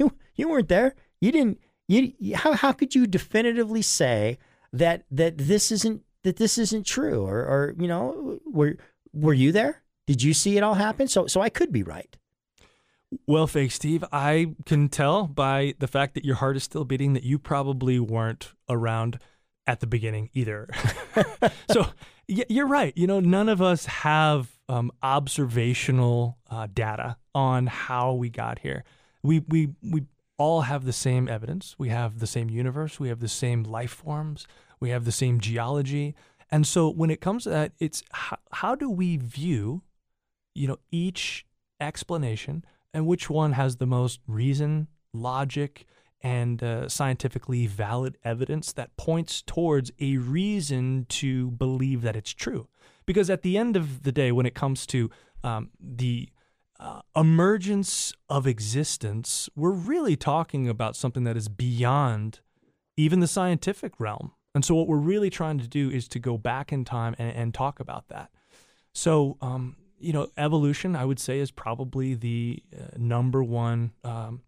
You, 0.00 0.14
you 0.34 0.48
weren't 0.48 0.68
there. 0.68 0.96
You 1.20 1.30
didn't, 1.30 1.60
you, 1.86 2.12
how, 2.34 2.54
how 2.54 2.72
could 2.72 2.96
you 2.96 3.06
definitively 3.06 3.82
say 3.82 4.36
that, 4.72 5.04
that 5.12 5.38
this 5.38 5.70
isn't, 5.70 6.02
that 6.24 6.38
this 6.38 6.58
isn't 6.58 6.86
true? 6.86 7.24
Or, 7.24 7.38
or, 7.38 7.74
you 7.78 7.86
know, 7.86 8.40
were, 8.44 8.78
were 9.12 9.32
you 9.32 9.52
there? 9.52 9.84
Did 10.08 10.24
you 10.24 10.34
see 10.34 10.56
it 10.56 10.64
all 10.64 10.74
happen? 10.74 11.06
So, 11.06 11.28
so 11.28 11.40
I 11.40 11.50
could 11.50 11.70
be 11.70 11.84
right. 11.84 12.16
Well, 13.26 13.46
fake 13.46 13.72
Steve, 13.72 14.04
I 14.12 14.54
can 14.66 14.88
tell 14.88 15.26
by 15.26 15.74
the 15.78 15.88
fact 15.88 16.14
that 16.14 16.24
your 16.24 16.36
heart 16.36 16.56
is 16.56 16.62
still 16.62 16.84
beating 16.84 17.12
that 17.14 17.24
you 17.24 17.38
probably 17.38 17.98
weren't 17.98 18.52
around 18.68 19.18
at 19.66 19.80
the 19.80 19.86
beginning 19.86 20.30
either. 20.32 20.68
so 21.72 21.86
you're 22.28 22.68
right. 22.68 22.92
You 22.96 23.06
know, 23.06 23.20
none 23.20 23.48
of 23.48 23.60
us 23.60 23.86
have 23.86 24.58
um, 24.68 24.92
observational 25.02 26.38
uh, 26.50 26.68
data 26.72 27.16
on 27.34 27.66
how 27.66 28.12
we 28.12 28.30
got 28.30 28.60
here. 28.60 28.84
We 29.22 29.40
we 29.40 29.70
we 29.82 30.04
all 30.38 30.62
have 30.62 30.84
the 30.84 30.92
same 30.92 31.28
evidence. 31.28 31.74
We 31.78 31.88
have 31.90 32.18
the 32.18 32.26
same 32.26 32.48
universe. 32.48 32.98
We 32.98 33.08
have 33.08 33.20
the 33.20 33.28
same 33.28 33.64
life 33.64 33.90
forms. 33.90 34.46
We 34.78 34.90
have 34.90 35.04
the 35.04 35.12
same 35.12 35.40
geology. 35.40 36.14
And 36.50 36.66
so 36.66 36.88
when 36.88 37.10
it 37.10 37.20
comes 37.20 37.44
to 37.44 37.50
that, 37.50 37.72
it's 37.78 38.02
how, 38.10 38.38
how 38.52 38.74
do 38.74 38.88
we 38.88 39.18
view, 39.18 39.82
you 40.54 40.66
know, 40.66 40.78
each 40.90 41.44
explanation 41.78 42.64
and 42.92 43.06
which 43.06 43.30
one 43.30 43.52
has 43.52 43.76
the 43.76 43.86
most 43.86 44.20
reason, 44.26 44.88
logic, 45.12 45.86
and 46.22 46.62
uh, 46.62 46.88
scientifically 46.88 47.66
valid 47.66 48.18
evidence 48.24 48.72
that 48.72 48.96
points 48.96 49.42
towards 49.42 49.90
a 50.00 50.18
reason 50.18 51.06
to 51.08 51.50
believe 51.52 52.02
that 52.02 52.16
it's 52.16 52.32
true. 52.32 52.68
Because 53.06 53.30
at 53.30 53.42
the 53.42 53.56
end 53.56 53.76
of 53.76 54.02
the 54.02 54.12
day, 54.12 54.30
when 54.30 54.46
it 54.46 54.54
comes 54.54 54.86
to 54.86 55.10
um, 55.42 55.70
the 55.80 56.28
uh, 56.78 57.00
emergence 57.16 58.12
of 58.28 58.46
existence, 58.46 59.48
we're 59.56 59.70
really 59.70 60.16
talking 60.16 60.68
about 60.68 60.96
something 60.96 61.24
that 61.24 61.36
is 61.36 61.48
beyond 61.48 62.40
even 62.96 63.20
the 63.20 63.26
scientific 63.26 63.98
realm. 63.98 64.32
And 64.54 64.64
so, 64.64 64.74
what 64.74 64.88
we're 64.88 64.96
really 64.96 65.30
trying 65.30 65.58
to 65.58 65.68
do 65.68 65.90
is 65.90 66.08
to 66.08 66.18
go 66.18 66.36
back 66.36 66.72
in 66.72 66.84
time 66.84 67.14
and, 67.18 67.34
and 67.34 67.54
talk 67.54 67.80
about 67.80 68.08
that. 68.08 68.30
So, 68.92 69.36
um, 69.40 69.76
you 70.00 70.12
know, 70.12 70.28
evolution, 70.36 70.96
I 70.96 71.04
would 71.04 71.20
say, 71.20 71.38
is 71.38 71.50
probably 71.50 72.14
the 72.14 72.62
uh, 72.74 72.96
number 72.96 73.44
one 73.44 73.92
um, 74.02 74.42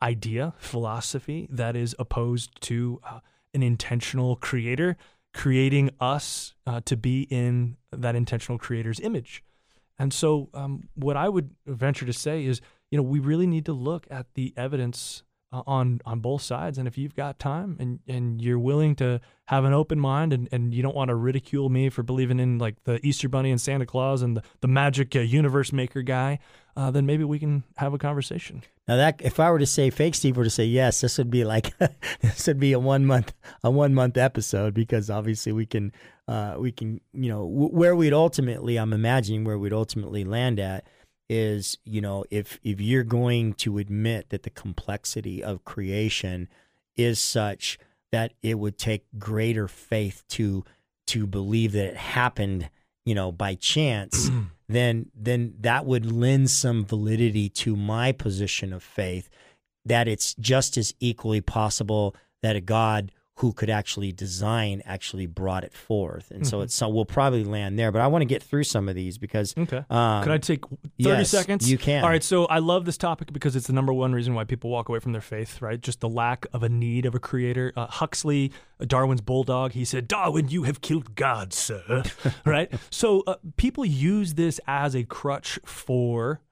idea, 0.00 0.54
philosophy 0.58 1.48
that 1.50 1.76
is 1.76 1.94
opposed 1.98 2.60
to 2.62 3.00
uh, 3.04 3.20
an 3.52 3.62
intentional 3.62 4.36
creator 4.36 4.96
creating 5.32 5.90
us 6.00 6.54
uh, 6.66 6.80
to 6.84 6.96
be 6.96 7.22
in 7.30 7.76
that 7.92 8.14
intentional 8.14 8.58
creator's 8.58 9.00
image. 9.00 9.44
And 9.98 10.12
so, 10.12 10.48
um, 10.54 10.88
what 10.94 11.16
I 11.16 11.28
would 11.28 11.50
venture 11.66 12.06
to 12.06 12.12
say 12.12 12.44
is, 12.44 12.60
you 12.90 12.96
know, 12.96 13.02
we 13.02 13.18
really 13.18 13.46
need 13.46 13.66
to 13.66 13.72
look 13.72 14.06
at 14.10 14.26
the 14.34 14.54
evidence 14.56 15.22
on 15.52 16.00
on 16.04 16.20
both 16.20 16.42
sides. 16.42 16.78
And 16.78 16.86
if 16.86 16.96
you've 16.96 17.14
got 17.14 17.38
time 17.38 17.76
and 17.80 18.00
and 18.06 18.40
you're 18.40 18.58
willing 18.58 18.94
to 18.96 19.20
have 19.46 19.64
an 19.64 19.72
open 19.72 19.98
mind 19.98 20.32
and, 20.32 20.48
and 20.52 20.72
you 20.72 20.82
don't 20.82 20.94
want 20.94 21.08
to 21.08 21.14
ridicule 21.14 21.68
me 21.68 21.88
for 21.88 22.02
believing 22.02 22.38
in 22.38 22.58
like 22.58 22.82
the 22.84 23.04
Easter 23.04 23.28
Bunny 23.28 23.50
and 23.50 23.60
Santa 23.60 23.84
Claus 23.84 24.22
and 24.22 24.36
the, 24.36 24.42
the 24.60 24.68
magic 24.68 25.16
uh, 25.16 25.20
universe 25.20 25.72
maker 25.72 26.02
guy, 26.02 26.38
uh, 26.76 26.90
then 26.92 27.04
maybe 27.04 27.24
we 27.24 27.40
can 27.40 27.64
have 27.76 27.92
a 27.92 27.98
conversation. 27.98 28.62
Now 28.86 28.96
that 28.96 29.20
if 29.22 29.40
I 29.40 29.50
were 29.50 29.58
to 29.58 29.66
say 29.66 29.90
fake 29.90 30.14
Steve 30.14 30.36
were 30.36 30.44
to 30.44 30.50
say 30.50 30.64
yes, 30.64 31.00
this 31.00 31.18
would 31.18 31.30
be 31.30 31.44
like 31.44 31.76
this 32.20 32.46
would 32.46 32.60
be 32.60 32.72
a 32.72 32.78
one 32.78 33.04
month 33.06 33.32
a 33.64 33.70
one 33.70 33.94
month 33.94 34.16
episode 34.16 34.72
because 34.72 35.10
obviously 35.10 35.52
we 35.52 35.66
can 35.66 35.92
uh, 36.28 36.54
we 36.58 36.70
can 36.70 37.00
you 37.12 37.28
know 37.28 37.42
w- 37.42 37.70
where 37.70 37.96
we'd 37.96 38.12
ultimately 38.12 38.76
I'm 38.76 38.92
imagining 38.92 39.44
where 39.44 39.58
we'd 39.58 39.72
ultimately 39.72 40.22
land 40.24 40.60
at 40.60 40.84
is 41.30 41.78
you 41.84 42.00
know 42.00 42.24
if 42.28 42.58
if 42.64 42.80
you're 42.80 43.04
going 43.04 43.54
to 43.54 43.78
admit 43.78 44.30
that 44.30 44.42
the 44.42 44.50
complexity 44.50 45.44
of 45.44 45.64
creation 45.64 46.48
is 46.96 47.20
such 47.20 47.78
that 48.10 48.32
it 48.42 48.58
would 48.58 48.76
take 48.76 49.04
greater 49.16 49.68
faith 49.68 50.24
to 50.28 50.64
to 51.06 51.28
believe 51.28 51.70
that 51.70 51.86
it 51.86 51.96
happened 51.96 52.68
you 53.04 53.14
know 53.14 53.30
by 53.30 53.54
chance 53.54 54.28
then 54.68 55.08
then 55.14 55.54
that 55.60 55.86
would 55.86 56.04
lend 56.10 56.50
some 56.50 56.84
validity 56.84 57.48
to 57.48 57.76
my 57.76 58.10
position 58.10 58.72
of 58.72 58.82
faith 58.82 59.30
that 59.84 60.08
it's 60.08 60.34
just 60.34 60.76
as 60.76 60.94
equally 60.98 61.40
possible 61.40 62.12
that 62.42 62.56
a 62.56 62.60
god 62.60 63.12
who 63.40 63.54
could 63.54 63.70
actually 63.70 64.12
design 64.12 64.82
actually 64.84 65.24
brought 65.24 65.64
it 65.64 65.72
forth. 65.72 66.30
And 66.30 66.42
mm-hmm. 66.42 66.50
so 66.50 66.60
it's 66.60 66.74
so 66.74 66.90
we'll 66.90 67.06
probably 67.06 67.42
land 67.42 67.78
there. 67.78 67.90
But 67.90 68.02
I 68.02 68.06
want 68.06 68.20
to 68.20 68.26
get 68.26 68.42
through 68.42 68.64
some 68.64 68.86
of 68.86 68.94
these 68.94 69.16
because 69.16 69.54
okay. 69.56 69.82
Um, 69.88 70.22
Could 70.22 70.32
I 70.32 70.36
take 70.36 70.66
thirty 70.68 70.82
yes, 70.98 71.30
seconds? 71.30 71.70
You 71.70 71.78
can. 71.78 72.04
All 72.04 72.10
right. 72.10 72.22
So 72.22 72.44
I 72.44 72.58
love 72.58 72.84
this 72.84 72.98
topic 72.98 73.32
because 73.32 73.56
it's 73.56 73.66
the 73.66 73.72
number 73.72 73.94
one 73.94 74.12
reason 74.12 74.34
why 74.34 74.44
people 74.44 74.68
walk 74.68 74.90
away 74.90 74.98
from 74.98 75.12
their 75.12 75.22
faith. 75.22 75.62
Right, 75.62 75.80
just 75.80 76.00
the 76.00 76.08
lack 76.08 76.46
of 76.52 76.62
a 76.62 76.68
need 76.68 77.06
of 77.06 77.14
a 77.14 77.18
creator. 77.18 77.72
Uh, 77.74 77.86
Huxley, 77.86 78.52
Darwin's 78.86 79.22
bulldog, 79.22 79.72
he 79.72 79.86
said, 79.86 80.06
"Darwin, 80.06 80.50
you 80.50 80.64
have 80.64 80.82
killed 80.82 81.14
God, 81.14 81.54
sir." 81.54 82.02
right. 82.44 82.70
So 82.90 83.22
uh, 83.26 83.36
people 83.56 83.86
use 83.86 84.34
this 84.34 84.60
as 84.66 84.94
a 84.94 85.04
crutch 85.04 85.58
for 85.64 86.42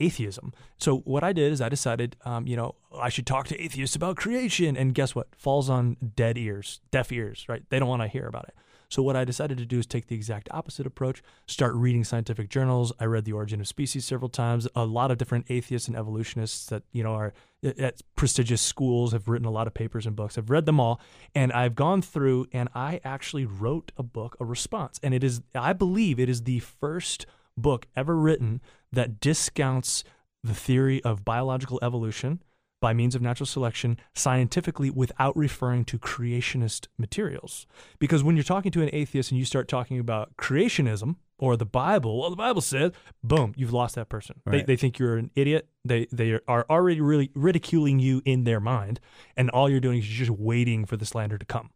atheism. 0.00 0.52
So 0.78 0.98
what 0.98 1.24
I 1.24 1.32
did 1.32 1.52
is 1.52 1.60
I 1.60 1.68
decided, 1.68 2.16
um, 2.24 2.46
you 2.46 2.56
know, 2.56 2.74
I 2.96 3.08
should 3.08 3.26
talk 3.26 3.46
to 3.48 3.60
atheists 3.60 3.96
about 3.96 4.16
creation, 4.16 4.76
and 4.76 4.94
guess 4.94 5.14
what? 5.14 5.28
Falls 5.36 5.68
on 5.68 5.96
dead 6.14 6.38
ears, 6.38 6.80
deaf 6.90 7.12
ears, 7.12 7.46
right? 7.48 7.62
They 7.68 7.78
don't 7.78 7.88
want 7.88 8.02
to 8.02 8.08
hear 8.08 8.26
about 8.26 8.44
it. 8.44 8.54
So 8.90 9.02
what 9.02 9.16
I 9.16 9.24
decided 9.24 9.58
to 9.58 9.66
do 9.66 9.78
is 9.78 9.86
take 9.86 10.06
the 10.06 10.16
exact 10.16 10.48
opposite 10.50 10.86
approach. 10.86 11.22
Start 11.46 11.74
reading 11.74 12.04
scientific 12.04 12.48
journals. 12.48 12.90
I 12.98 13.04
read 13.04 13.26
The 13.26 13.34
Origin 13.34 13.60
of 13.60 13.68
Species 13.68 14.06
several 14.06 14.30
times. 14.30 14.66
A 14.74 14.86
lot 14.86 15.10
of 15.10 15.18
different 15.18 15.44
atheists 15.50 15.88
and 15.88 15.96
evolutionists 15.96 16.66
that 16.66 16.84
you 16.92 17.02
know 17.02 17.12
are 17.12 17.34
at 17.62 18.00
prestigious 18.16 18.62
schools 18.62 19.12
have 19.12 19.28
written 19.28 19.46
a 19.46 19.50
lot 19.50 19.66
of 19.66 19.74
papers 19.74 20.06
and 20.06 20.16
books. 20.16 20.38
I've 20.38 20.48
read 20.48 20.64
them 20.64 20.80
all, 20.80 21.00
and 21.34 21.52
I've 21.52 21.74
gone 21.74 22.00
through 22.00 22.46
and 22.52 22.70
I 22.74 23.00
actually 23.04 23.44
wrote 23.44 23.92
a 23.98 24.02
book, 24.02 24.36
a 24.40 24.46
response, 24.46 24.98
and 25.02 25.12
it 25.12 25.22
is 25.22 25.42
I 25.54 25.74
believe 25.74 26.18
it 26.18 26.30
is 26.30 26.44
the 26.44 26.60
first 26.60 27.26
book 27.58 27.86
ever 27.94 28.16
written 28.16 28.62
that 28.92 29.20
discounts 29.20 30.04
the 30.42 30.54
theory 30.54 31.02
of 31.04 31.24
biological 31.24 31.78
evolution 31.82 32.42
by 32.80 32.92
means 32.92 33.14
of 33.14 33.22
natural 33.22 33.46
selection 33.46 33.98
scientifically 34.14 34.90
without 34.90 35.36
referring 35.36 35.84
to 35.84 35.98
creationist 35.98 36.86
materials. 36.96 37.66
Because 37.98 38.22
when 38.22 38.36
you're 38.36 38.44
talking 38.44 38.70
to 38.72 38.82
an 38.82 38.90
atheist 38.92 39.30
and 39.30 39.38
you 39.38 39.44
start 39.44 39.66
talking 39.66 39.98
about 39.98 40.36
creationism 40.36 41.16
or 41.38 41.56
the 41.56 41.66
Bible, 41.66 42.20
well, 42.20 42.30
the 42.30 42.36
Bible 42.36 42.60
says, 42.60 42.92
boom, 43.22 43.52
you've 43.56 43.72
lost 43.72 43.96
that 43.96 44.08
person. 44.08 44.40
Right. 44.44 44.64
They, 44.66 44.74
they 44.74 44.76
think 44.76 44.98
you're 44.98 45.16
an 45.16 45.30
idiot. 45.34 45.68
They, 45.84 46.06
they 46.12 46.38
are 46.46 46.66
already 46.70 47.00
really 47.00 47.30
ridiculing 47.34 47.98
you 47.98 48.22
in 48.24 48.44
their 48.44 48.60
mind. 48.60 49.00
And 49.36 49.50
all 49.50 49.68
you're 49.68 49.80
doing 49.80 49.98
is 49.98 50.08
you're 50.08 50.26
just 50.26 50.38
waiting 50.38 50.84
for 50.84 50.96
the 50.96 51.06
slander 51.06 51.38
to 51.38 51.46
come. 51.46 51.70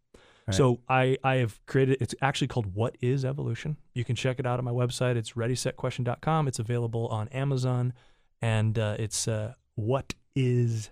Right. 0.47 0.55
So 0.55 0.81
I, 0.89 1.17
I 1.23 1.37
have 1.37 1.65
created 1.67 1.99
it's 2.01 2.15
actually 2.21 2.49
called 2.49 2.75
What 2.75 2.97
is 3.01 3.25
Evolution. 3.25 3.77
You 3.95 4.05
can 4.05 4.17
check 4.17 4.39
it 4.39 4.47
out 4.47 4.59
on 4.59 4.65
my 4.65 4.73
website. 4.73 5.17
It's 5.17 5.33
readysetquestion.com. 5.33 6.49
It's 6.49 6.59
available 6.59 7.07
on 7.09 7.29
Amazon 7.29 7.93
and 8.41 8.79
uh, 8.79 8.97
it's 8.99 9.29
uh, 9.29 9.55
what 9.77 10.15
is 10.35 10.91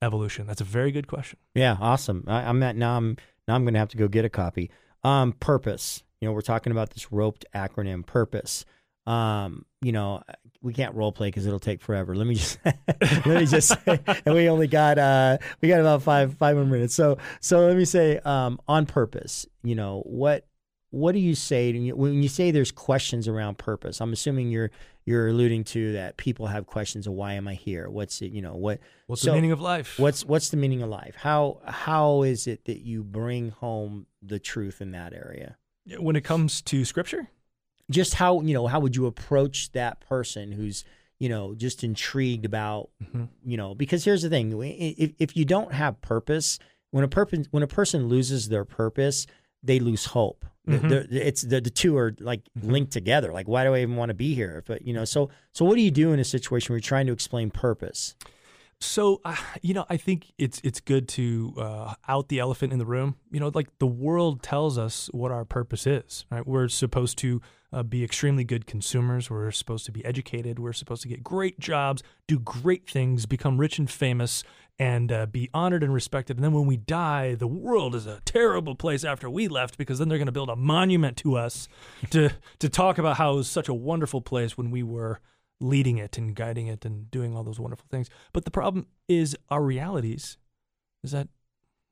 evolution? 0.00 0.46
That's 0.46 0.60
a 0.60 0.64
very 0.64 0.92
good 0.92 1.06
question. 1.06 1.38
Yeah, 1.54 1.76
awesome. 1.80 2.24
I, 2.26 2.42
am 2.42 2.62
at 2.62 2.76
now 2.76 2.96
I'm 2.96 3.16
now 3.48 3.56
I'm 3.56 3.64
going 3.64 3.74
to 3.74 3.80
have 3.80 3.88
to 3.90 3.96
go 3.96 4.08
get 4.08 4.24
a 4.24 4.30
copy. 4.30 4.70
Um, 5.02 5.32
purpose. 5.32 6.02
You 6.20 6.28
know, 6.28 6.32
we're 6.32 6.40
talking 6.42 6.70
about 6.70 6.90
this 6.90 7.10
roped 7.10 7.44
acronym 7.54 8.06
purpose. 8.06 8.64
Um, 9.06 9.66
you 9.80 9.90
know, 9.90 10.22
we 10.62 10.72
can't 10.72 10.94
role 10.94 11.12
play 11.12 11.28
because 11.28 11.46
it'll 11.46 11.58
take 11.58 11.80
forever. 11.80 12.14
Let 12.14 12.26
me 12.26 12.34
just 12.34 12.58
let 12.64 13.26
me 13.26 13.46
just 13.46 13.68
say, 13.68 14.00
and 14.26 14.34
we 14.34 14.48
only 14.48 14.68
got 14.68 14.98
uh 14.98 15.38
we 15.60 15.68
got 15.68 15.80
about 15.80 16.02
five 16.02 16.34
five 16.34 16.56
more 16.56 16.64
minutes. 16.64 16.94
So 16.94 17.18
so 17.40 17.66
let 17.66 17.76
me 17.76 17.84
say 17.84 18.18
um 18.18 18.60
on 18.68 18.86
purpose. 18.86 19.46
You 19.62 19.74
know 19.74 20.02
what 20.06 20.46
what 20.90 21.12
do 21.12 21.18
you 21.18 21.34
say 21.34 21.70
you, 21.70 21.96
when 21.96 22.22
you 22.22 22.28
say 22.28 22.50
there's 22.50 22.70
questions 22.70 23.26
around 23.26 23.58
purpose? 23.58 24.00
I'm 24.00 24.12
assuming 24.12 24.50
you're 24.50 24.70
you're 25.04 25.28
alluding 25.28 25.64
to 25.64 25.94
that 25.94 26.16
people 26.16 26.46
have 26.46 26.66
questions 26.66 27.06
of 27.06 27.14
why 27.14 27.32
am 27.32 27.48
I 27.48 27.54
here? 27.54 27.88
What's 27.88 28.22
it? 28.22 28.30
You 28.30 28.42
know 28.42 28.54
what? 28.54 28.78
What's 29.06 29.22
so 29.22 29.30
the 29.30 29.34
meaning 29.34 29.52
of 29.52 29.60
life? 29.60 29.98
What's 29.98 30.24
what's 30.24 30.50
the 30.50 30.56
meaning 30.56 30.82
of 30.82 30.90
life? 30.90 31.16
How 31.16 31.60
how 31.66 32.22
is 32.22 32.46
it 32.46 32.66
that 32.66 32.82
you 32.82 33.02
bring 33.02 33.50
home 33.50 34.06
the 34.22 34.38
truth 34.38 34.80
in 34.80 34.92
that 34.92 35.12
area? 35.12 35.56
When 35.98 36.14
it 36.14 36.22
comes 36.22 36.62
to 36.62 36.84
scripture, 36.84 37.28
just 37.92 38.14
how 38.14 38.40
you 38.40 38.54
know 38.54 38.66
how 38.66 38.80
would 38.80 38.96
you 38.96 39.06
approach 39.06 39.70
that 39.72 40.00
person 40.00 40.50
who's 40.52 40.84
you 41.18 41.28
know 41.28 41.54
just 41.54 41.84
intrigued 41.84 42.44
about 42.44 42.90
mm-hmm. 43.02 43.24
you 43.44 43.56
know 43.56 43.74
because 43.74 44.04
here's 44.04 44.22
the 44.22 44.28
thing 44.28 44.52
if, 44.62 45.12
if 45.18 45.36
you 45.36 45.44
don't 45.44 45.72
have 45.72 46.00
purpose 46.00 46.58
when 46.90 47.04
a 47.04 47.08
person 47.08 47.46
when 47.52 47.62
a 47.62 47.68
person 47.68 48.08
loses 48.08 48.48
their 48.48 48.64
purpose 48.64 49.26
they 49.62 49.78
lose 49.78 50.06
hope. 50.06 50.44
The- 50.64 50.78
Mhm. 50.78 50.88
the- 51.10 51.26
it's 51.28 51.42
the, 51.42 51.60
the 51.60 51.70
two 51.70 51.96
are 51.96 52.14
like 52.18 52.42
linked 52.60 52.92
together. 52.92 53.32
Like, 53.32 53.46
why 53.46 53.62
do 53.64 53.74
I 53.74 53.80
even 53.82 53.94
want 53.96 54.10
to 54.10 54.14
be 54.14 54.34
here? 54.34 54.62
But 54.66 54.84
you 54.86 54.92
know, 54.92 55.04
so 55.04 55.30
so 55.52 55.64
what 55.64 55.76
do 55.76 55.82
you 55.82 55.90
do 55.90 56.12
in 56.12 56.18
a 56.20 56.24
situation 56.24 56.72
where 56.72 56.78
you're 56.78 56.82
trying 56.82 57.06
to 57.06 57.12
explain 57.12 57.50
purpose? 57.50 58.16
So, 58.80 59.20
uh, 59.24 59.36
you 59.60 59.74
know, 59.74 59.84
I 59.88 59.96
think 59.96 60.32
it's 60.38 60.60
it's 60.64 60.80
good 60.80 61.06
to 61.10 61.54
uh, 61.58 61.94
out 62.08 62.28
the 62.28 62.40
elephant 62.40 62.72
in 62.72 62.78
the 62.80 62.86
room. 62.86 63.16
You 63.30 63.38
know, 63.40 63.50
like 63.54 63.68
the 63.78 63.86
world 63.86 64.42
tells 64.42 64.78
us 64.78 65.08
what 65.12 65.30
our 65.30 65.44
purpose 65.44 65.86
is. 65.86 66.24
Right? 66.30 66.44
We're 66.46 66.68
supposed 66.68 67.18
to 67.18 67.40
uh, 67.72 67.82
be 67.82 68.04
extremely 68.04 68.44
good 68.44 68.66
consumers. 68.66 69.30
We're 69.30 69.50
supposed 69.50 69.86
to 69.86 69.92
be 69.92 70.04
educated. 70.04 70.58
We're 70.58 70.72
supposed 70.72 71.02
to 71.02 71.08
get 71.08 71.24
great 71.24 71.58
jobs, 71.58 72.02
do 72.28 72.38
great 72.38 72.88
things, 72.88 73.26
become 73.26 73.58
rich 73.58 73.78
and 73.78 73.90
famous, 73.90 74.44
and 74.78 75.10
uh, 75.10 75.26
be 75.26 75.48
honored 75.54 75.82
and 75.82 75.94
respected. 75.94 76.36
And 76.36 76.44
then 76.44 76.52
when 76.52 76.66
we 76.66 76.76
die, 76.76 77.34
the 77.34 77.46
world 77.46 77.94
is 77.94 78.06
a 78.06 78.20
terrible 78.24 78.74
place 78.74 79.04
after 79.04 79.30
we 79.30 79.48
left 79.48 79.78
because 79.78 79.98
then 79.98 80.08
they're 80.08 80.18
going 80.18 80.26
to 80.26 80.32
build 80.32 80.50
a 80.50 80.56
monument 80.56 81.16
to 81.18 81.36
us 81.36 81.68
to 82.10 82.30
to 82.58 82.68
talk 82.68 82.98
about 82.98 83.16
how 83.16 83.34
it 83.34 83.36
was 83.36 83.48
such 83.48 83.68
a 83.68 83.74
wonderful 83.74 84.20
place 84.20 84.56
when 84.56 84.70
we 84.70 84.82
were 84.82 85.20
leading 85.60 85.98
it 85.98 86.18
and 86.18 86.34
guiding 86.34 86.66
it 86.66 86.84
and 86.84 87.10
doing 87.10 87.36
all 87.36 87.44
those 87.44 87.60
wonderful 87.60 87.86
things. 87.90 88.10
But 88.32 88.44
the 88.44 88.50
problem 88.50 88.86
is 89.08 89.36
our 89.48 89.62
realities 89.62 90.36
is 91.04 91.12
that 91.12 91.28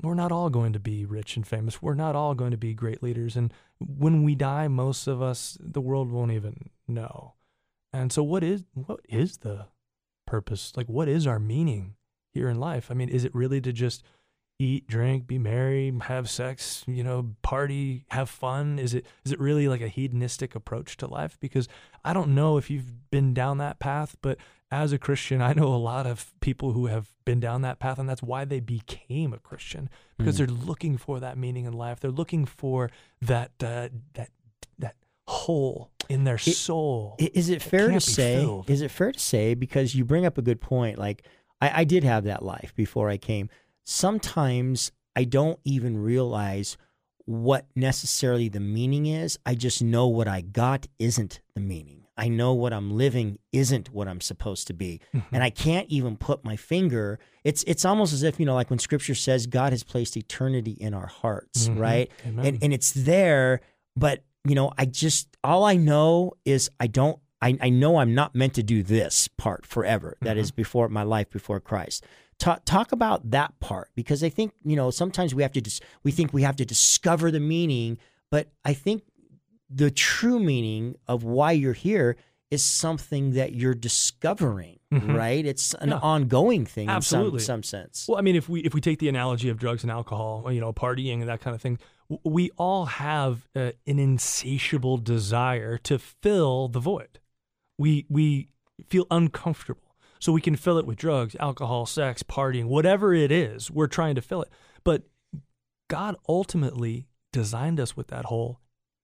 we're 0.03 0.15
not 0.15 0.33
all 0.33 0.51
going 0.51 0.73
to 0.73 0.81
be 0.81 1.05
rich 1.05 1.37
and 1.37 1.47
famous. 1.47 1.83
We're 1.83 1.95
not 1.95 2.17
all 2.17 2.35
going 2.35 2.51
to 2.51 2.57
be 2.57 2.75
great 2.75 3.03
leaders. 3.03 3.37
And 3.37 3.53
when 3.79 4.23
we 4.23 4.35
die, 4.35 4.69
most 4.69 5.07
of 5.07 5.21
us, 5.21 5.59
the 5.61 5.81
world 5.81 6.11
won't 6.11 6.33
even 6.33 6.71
know. 6.89 7.35
And 7.93 8.13
so 8.13 8.23
what 8.23 8.45
is 8.45 8.65
what 8.75 9.01
is 9.09 9.39
the 9.39 9.67
purpose? 10.27 10.73
Like 10.77 10.87
what 10.87 11.09
is 11.09 11.27
our 11.27 11.39
meaning 11.39 11.95
here 12.33 12.49
in 12.49 12.61
life? 12.61 12.91
I 12.91 12.95
mean, 12.95 13.09
is 13.09 13.25
it 13.25 13.35
really 13.35 13.61
to 13.61 13.73
just 13.73 14.03
eat, 14.61 14.87
drink, 14.87 15.27
be 15.27 15.39
merry, 15.39 15.93
have 16.03 16.29
sex, 16.29 16.85
you 16.87 17.03
know, 17.03 17.35
party, 17.43 18.05
have 18.11 18.29
fun? 18.29 18.79
Is 18.79 18.95
it 18.95 19.07
is 19.25 19.33
it 19.33 19.41
really 19.41 19.67
like 19.69 19.81
a 19.81 19.89
hedonistic 19.89 20.55
approach 20.55 20.97
to 20.99 21.07
life? 21.07 21.39
Because 21.41 21.69
I 22.05 22.13
don't 22.13 22.35
know 22.35 22.59
if 22.59 22.71
you've 22.71 23.11
been 23.11 23.35
down 23.35 23.59
that 23.59 23.81
path, 23.81 24.17
but 24.23 24.39
as 24.71 24.93
a 24.93 24.99
Christian, 24.99 25.43
I 25.43 25.53
know 25.53 25.67
a 25.67 25.77
lot 25.77 26.07
of 26.07 26.33
people 26.41 26.73
who 26.73 26.87
have 26.87 27.11
been 27.25 27.41
down 27.41 27.63
that 27.63 27.81
path, 27.81 27.99
and 27.99 28.09
that's 28.09 28.23
why 28.23 28.45
they 28.45 28.61
became 28.61 29.33
a 29.33 29.39
Christian 29.39 29.91
because 30.17 30.39
they're 30.39 30.47
looking 30.47 30.97
for 30.97 31.19
that 31.19 31.37
meaning 31.37 31.65
in 31.65 31.73
life. 31.73 31.99
They're 32.01 32.11
looking 32.11 32.47
for 32.47 32.91
that 33.21 33.51
uh, 33.63 33.89
that 34.15 34.31
that 34.79 34.95
hole 35.27 35.91
in 36.09 36.25
their 36.25 36.39
soul. 36.39 37.17
Is 37.19 37.49
it 37.49 37.63
fair 37.63 37.91
to 37.91 38.01
say? 38.01 38.41
filled. 38.41 38.71
Is 38.71 38.81
it 38.81 38.91
fair 38.91 39.13
to 39.13 39.19
say 39.19 39.55
because 39.55 39.95
you 39.95 40.05
bring 40.05 40.25
up 40.25 40.39
a 40.39 40.43
good 40.43 40.61
point? 40.61 40.99
Like 40.99 41.27
I, 41.61 41.81
I 41.81 41.85
did 41.85 42.05
have 42.05 42.25
that 42.25 42.45
life 42.45 42.73
before 42.77 43.09
I 43.11 43.17
came. 43.17 43.49
Sometimes 43.85 44.93
I 45.17 45.25
don't 45.25 45.59
even 45.65 45.99
realize 45.99 46.77
what 47.25 47.67
necessarily 47.75 48.49
the 48.49 48.61
meaning 48.61 49.07
is. 49.07 49.39
I 49.45 49.55
just 49.55 49.83
know 49.83 50.07
what 50.07 50.29
I 50.29 50.41
got 50.41 50.87
isn't 50.99 51.41
the 51.55 51.61
meaning. 51.61 52.00
I 52.21 52.29
know 52.29 52.53
what 52.55 52.73
I'm 52.73 52.91
living 53.05 53.39
isn't 53.53 53.89
what 53.93 54.07
I'm 54.07 54.21
supposed 54.21 54.67
to 54.69 54.75
be. 54.75 55.01
Mm-hmm. 55.15 55.35
And 55.35 55.43
I 55.43 55.51
can't 55.51 55.89
even 55.89 56.17
put 56.17 56.45
my 56.45 56.57
finger. 56.57 57.19
It's 57.45 57.63
it's 57.67 57.85
almost 57.85 58.13
as 58.13 58.23
if, 58.23 58.39
you 58.39 58.47
know, 58.47 58.55
like 58.55 58.71
when 58.71 58.79
scripture 58.79 59.15
says 59.17 59.47
God 59.47 59.73
has 59.73 59.83
placed 59.83 60.17
eternity 60.17 60.73
in 60.73 60.93
our 60.95 61.07
hearts, 61.07 61.69
Mhm. 61.69 61.79
right? 61.79 62.11
Amen. 62.27 62.45
and 62.47 62.63
and 62.65 62.73
it's 62.73 62.93
there 62.93 63.61
but 63.97 64.23
you 64.45 64.55
know 64.55 64.73
i 64.79 64.85
just 64.87 65.37
all 65.45 65.65
i 65.65 65.77
know 65.77 66.33
is 66.45 66.71
i 66.79 66.87
don't 66.87 67.19
i, 67.43 67.59
I 67.61 67.69
know 67.71 67.97
i'm 67.99 68.15
not 68.15 68.35
meant 68.35 68.55
to 68.55 68.63
do 68.63 68.83
this 68.83 69.29
part 69.29 69.67
forever 69.67 70.17
That 70.23 70.37
is 70.39 70.51
before 70.53 70.89
my 70.89 71.03
life 71.03 71.29
before 71.29 71.59
christ 71.61 72.05
talk, 72.39 72.65
talk 72.65 72.93
about 72.93 73.31
that 73.33 73.59
part 73.61 73.89
because 73.97 74.23
i 74.25 74.29
think 74.31 74.53
you 74.65 74.77
know 74.77 74.91
sometimes 74.91 75.35
we 75.35 75.43
have 75.43 75.53
to 75.53 75.61
just 75.61 75.83
we 76.05 76.13
think 76.13 76.33
we 76.33 76.43
have 76.43 76.57
to 76.57 76.65
discover 76.65 77.31
the 77.33 77.41
meaning 77.41 77.99
but 78.31 78.49
i 78.65 78.73
think 78.73 79.03
the 79.73 79.91
true 79.91 80.39
meaning 80.41 80.97
of 81.07 81.23
why 81.25 81.53
you're 81.53 81.73
here 81.73 82.17
is 82.51 82.65
something 82.65 83.33
that 83.35 83.55
you're 83.55 83.75
discovering 83.75 84.79
Mhm. 84.93 85.15
right 85.17 85.47
it's 85.47 85.73
an 85.75 85.91
Yeah. 85.91 85.99
ongoing 86.03 86.67
thing 86.67 86.89
Absolutely. 86.89 87.35
in 87.39 87.45
some, 87.45 87.63
some 87.63 87.63
sense 87.63 88.07
Well, 88.09 88.19
I 88.19 88.23
mean, 88.23 88.35
if 88.35 88.49
we 88.49 88.61
if 88.63 88.75
we 88.75 88.81
take 88.81 88.99
the 88.99 89.09
analogy 89.09 89.49
of 89.49 89.57
drugs 89.59 89.85
and 89.85 89.91
alcohol, 89.91 90.51
you 90.53 90.61
know, 90.61 90.73
partying 90.73 91.21
and 91.21 91.29
that 91.29 91.41
kind 91.41 91.55
of 91.55 91.63
thing, 91.63 91.79
we 92.25 92.51
all 92.57 92.87
have 92.87 93.49
uh, 93.55 93.71
an 93.87 94.01
insatiable 94.01 94.99
desire 94.99 95.79
to 95.79 95.97
fill 96.01 96.67
the 96.67 96.81
void. 96.81 97.21
We 97.79 98.05
we 98.09 98.49
feel 98.89 99.07
uncomfortable, 99.13 99.95
so 100.19 100.33
we 100.33 100.41
can 100.41 100.57
fill 100.57 100.77
it 100.79 100.87
with 100.87 100.99
drugs, 100.99 101.37
alcohol, 101.39 101.87
sex, 101.87 102.25
partying, 102.25 102.65
whatever 102.65 103.15
it 103.15 103.31
is. 103.31 103.71
We're 103.71 103.87
trying 103.87 104.17
to 104.17 104.23
fill 104.23 104.43
it, 104.43 104.49
but 104.83 105.05
God 105.89 106.17
ultimately 106.29 107.07
designed 107.33 107.79
us 107.79 107.97
with 107.97 108.09
that 108.09 108.25
hole 108.25 108.59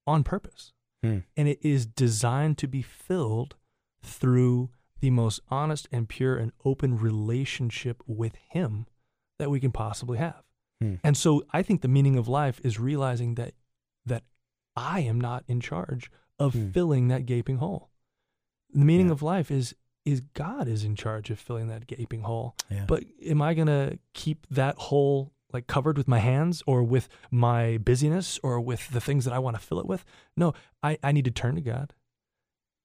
on 0.06 0.22
purpose, 0.24 0.72
Hmm. 1.02 1.18
and 1.36 1.48
it 1.48 1.58
is 1.62 1.86
designed 1.86 2.58
to 2.58 2.66
be 2.68 2.82
filled 2.82 3.56
through 4.02 4.70
the 5.00 5.10
most 5.10 5.40
honest 5.50 5.88
and 5.92 6.08
pure 6.08 6.36
and 6.36 6.52
open 6.64 6.96
relationship 6.98 8.02
with 8.06 8.34
Him 8.50 8.86
that 9.38 9.50
we 9.50 9.60
can 9.60 9.72
possibly 9.72 10.18
have. 10.18 10.42
Hmm. 10.80 10.94
And 11.04 11.16
so 11.16 11.44
I 11.50 11.62
think 11.62 11.80
the 11.82 11.88
meaning 11.88 12.16
of 12.16 12.28
life 12.28 12.60
is 12.64 12.78
realizing 12.78 13.34
that 13.34 13.54
that 14.06 14.22
I 14.76 15.00
am 15.00 15.20
not 15.20 15.44
in 15.48 15.60
charge 15.60 16.10
of 16.38 16.52
Hmm. 16.54 16.70
filling 16.70 17.08
that 17.08 17.26
gaping 17.26 17.56
hole. 17.58 17.90
The 18.72 18.84
meaning 18.84 19.06
Yeah. 19.06 19.12
of 19.12 19.22
life 19.22 19.50
is 19.50 19.74
is 20.04 20.20
God 20.34 20.68
is 20.68 20.84
in 20.84 20.94
charge 20.94 21.30
of 21.30 21.38
filling 21.40 21.66
that 21.66 21.88
gaping 21.88 22.20
hole. 22.22 22.54
Yeah. 22.70 22.84
But 22.86 23.02
am 23.26 23.42
I 23.42 23.54
going 23.54 23.66
to 23.66 23.98
keep 24.12 24.46
that 24.50 24.76
hole 24.76 25.32
like 25.52 25.66
covered 25.66 25.96
with 25.96 26.08
my 26.08 26.18
hands 26.18 26.62
or 26.66 26.82
with 26.82 27.08
my 27.30 27.78
busyness 27.78 28.38
or 28.42 28.60
with 28.60 28.88
the 28.90 29.00
things 29.00 29.24
that 29.24 29.34
I 29.34 29.38
want 29.38 29.56
to 29.56 29.62
fill 29.62 29.80
it 29.80 29.86
with? 29.86 30.04
No, 30.36 30.54
I, 30.82 30.98
I 31.02 31.12
need 31.12 31.24
to 31.26 31.30
turn 31.30 31.54
to 31.54 31.60
God, 31.60 31.94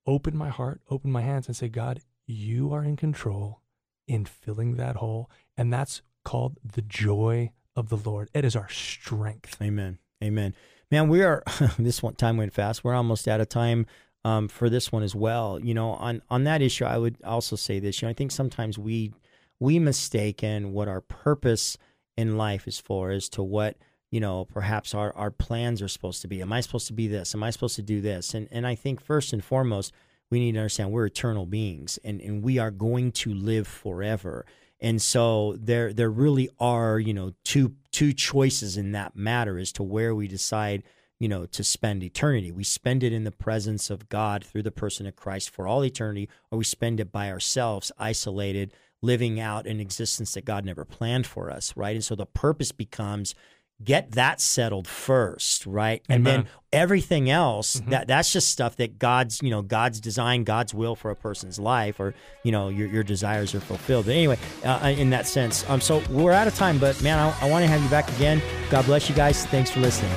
open 0.06 0.38
my 0.38 0.50
heart, 0.50 0.82
open 0.89 1.12
my 1.12 1.21
hands, 1.21 1.47
and 1.47 1.56
say, 1.56 1.69
God, 1.69 2.02
you 2.28 2.74
are 2.74 2.84
in 2.84 2.95
control 2.95 3.62
in 4.08 4.26
filling 4.26 4.76
that 4.76 4.97
hole. 4.97 5.30
And 5.58 5.71
that's 5.71 6.02
called 6.24 6.58
the 6.63 6.82
joy 6.82 7.52
of 7.76 7.89
the 7.89 7.97
Lord. 7.97 8.30
It 8.34 8.45
is 8.45 8.56
our 8.56 8.69
strength. 8.69 9.58
Amen. 9.62 10.00
Amen. 10.24 10.54
Man, 10.89 11.08
we 11.08 11.24
are 11.24 11.43
this 11.80 12.04
one 12.04 12.15
time 12.15 12.38
went 12.38 12.54
fast. 12.54 12.84
We're 12.84 12.93
almost 12.93 13.28
out 13.28 13.41
of 13.41 13.50
time 13.50 13.86
um, 14.24 14.47
for 14.47 14.69
this 14.69 14.91
one 14.91 15.04
as 15.04 15.15
well. 15.15 15.60
You 15.60 15.74
know, 15.74 15.91
on 15.91 16.21
on 16.30 16.43
that 16.43 16.62
issue, 16.62 16.86
I 16.86 16.97
would 16.97 17.17
also 17.24 17.56
say 17.56 17.80
this. 17.80 18.02
You 18.02 18.08
know, 18.08 18.12
I 18.12 18.13
think 18.13 18.32
sometimes 18.32 18.78
we 18.78 19.13
we 19.60 19.80
mistaken 19.80 20.74
what 20.74 20.88
our 20.88 21.02
purpose 21.02 21.78
in 22.17 22.38
life 22.38 22.67
is 22.67 22.80
for 22.80 23.12
as 23.12 23.30
to 23.30 23.43
what 23.43 23.78
you 24.12 24.19
know 24.19 24.45
perhaps 24.45 24.93
our 24.93 25.15
our 25.15 25.32
plans 25.32 25.82
are 25.82 25.88
supposed 25.88 26.21
to 26.21 26.28
be. 26.28 26.41
Am 26.41 26.54
I 26.54 26.62
supposed 26.62 26.88
to 26.88 26.93
be 26.93 27.08
this? 27.08 27.34
Am 27.34 27.43
I 27.43 27.50
supposed 27.50 27.76
to 27.78 27.82
do 27.82 28.02
this? 28.02 28.34
And 28.34 28.47
and 28.52 28.67
I 28.67 28.76
think 28.76 29.02
first 29.02 29.34
and 29.34 29.43
foremost, 29.43 29.93
we 30.30 30.39
need 30.39 30.54
to 30.54 30.60
understand 30.60 30.91
we're 30.91 31.06
eternal 31.06 31.45
beings, 31.45 32.00
and 32.04 32.21
and 32.21 32.43
we 32.43 32.58
are 32.58 32.71
going 32.71 33.12
to 33.13 33.34
live 33.34 33.67
forever. 33.67 34.45
And 34.82 35.00
so 35.00 35.56
there 35.60 35.93
there 35.93 36.10
really 36.10 36.50
are, 36.60 37.00
you 37.00 37.13
know, 37.13 37.34
two 37.45 37.76
two 37.91 38.13
choices 38.13 38.78
in 38.78 38.93
that 38.93 39.15
matter 39.15 39.60
as 39.60 39.71
to 39.74 39.84
where 39.84 40.15
we 40.15 40.28
decide, 40.28 40.84
you 41.19 41.28
know, 41.28 41.45
to 41.45 41.63
spend 41.63 42.04
eternity. 42.04 42.52
We 42.52 42.63
spend 42.63 43.04
it 43.04 43.13
in 43.13 43.24
the 43.24 43.32
presence 43.32 43.91
of 43.91 44.10
God 44.10 44.43
through 44.43 44.63
the 44.63 44.71
person 44.71 45.06
of 45.06 45.15
Christ 45.15 45.52
for 45.52 45.67
all 45.67 45.86
eternity, 45.86 46.30
or 46.50 46.58
we 46.58 46.63
spend 46.63 47.00
it 47.00 47.12
by 47.12 47.30
ourselves, 47.30 47.91
isolated, 48.00 48.74
living 49.02 49.40
out 49.40 49.66
an 49.66 49.80
existence 49.80 50.34
that 50.34 50.46
God 50.46 50.66
never 50.66 50.86
planned 50.86 51.26
for 51.26 51.50
us, 51.50 51.76
right? 51.76 51.96
And 51.96 52.04
so 52.04 52.16
the 52.16 52.26
purpose 52.26 52.72
becomes 52.72 53.36
get 53.84 54.12
that 54.12 54.40
settled 54.40 54.88
first, 54.88 55.66
right? 55.66 56.04
And 56.08 56.26
then 56.26 56.48
everything 56.72 57.30
else 57.30 57.82
that 57.88 58.08
that's 58.08 58.32
just 58.32 58.50
stuff 58.50 58.76
that 58.78 59.00
God's, 59.00 59.42
you 59.42 59.50
know, 59.50 59.62
God's 59.62 60.00
design, 60.00 60.44
God's 60.44 60.74
will 60.74 60.96
for 60.96 61.10
a 61.10 61.16
person's 61.16 61.60
life 61.60 62.00
or, 62.00 62.14
you 62.44 62.52
know, 62.52 62.70
your 62.70 62.88
your 62.88 63.04
desires 63.04 63.56
are 63.56 63.60
fulfilled. 63.60 64.06
But 64.06 64.16
anyway, 64.16 64.38
uh, 64.64 64.94
in 64.96 65.10
that 65.12 65.26
sense. 65.28 65.68
Um 65.70 65.82
so 65.82 66.04
we're 66.10 66.32
out 66.32 66.48
of 66.48 66.56
time, 66.56 66.78
but 66.78 67.02
man, 67.02 67.18
I, 67.18 67.36
I 67.42 67.50
want 67.50 67.64
to 67.64 67.68
have 67.68 67.82
you 67.82 67.90
back 67.90 68.10
again. 68.16 68.42
God 68.70 68.86
bless 68.86 69.10
you 69.10 69.16
guys. 69.16 69.46
Thanks 69.48 69.72
for 69.72 69.80
listening. 69.80 70.12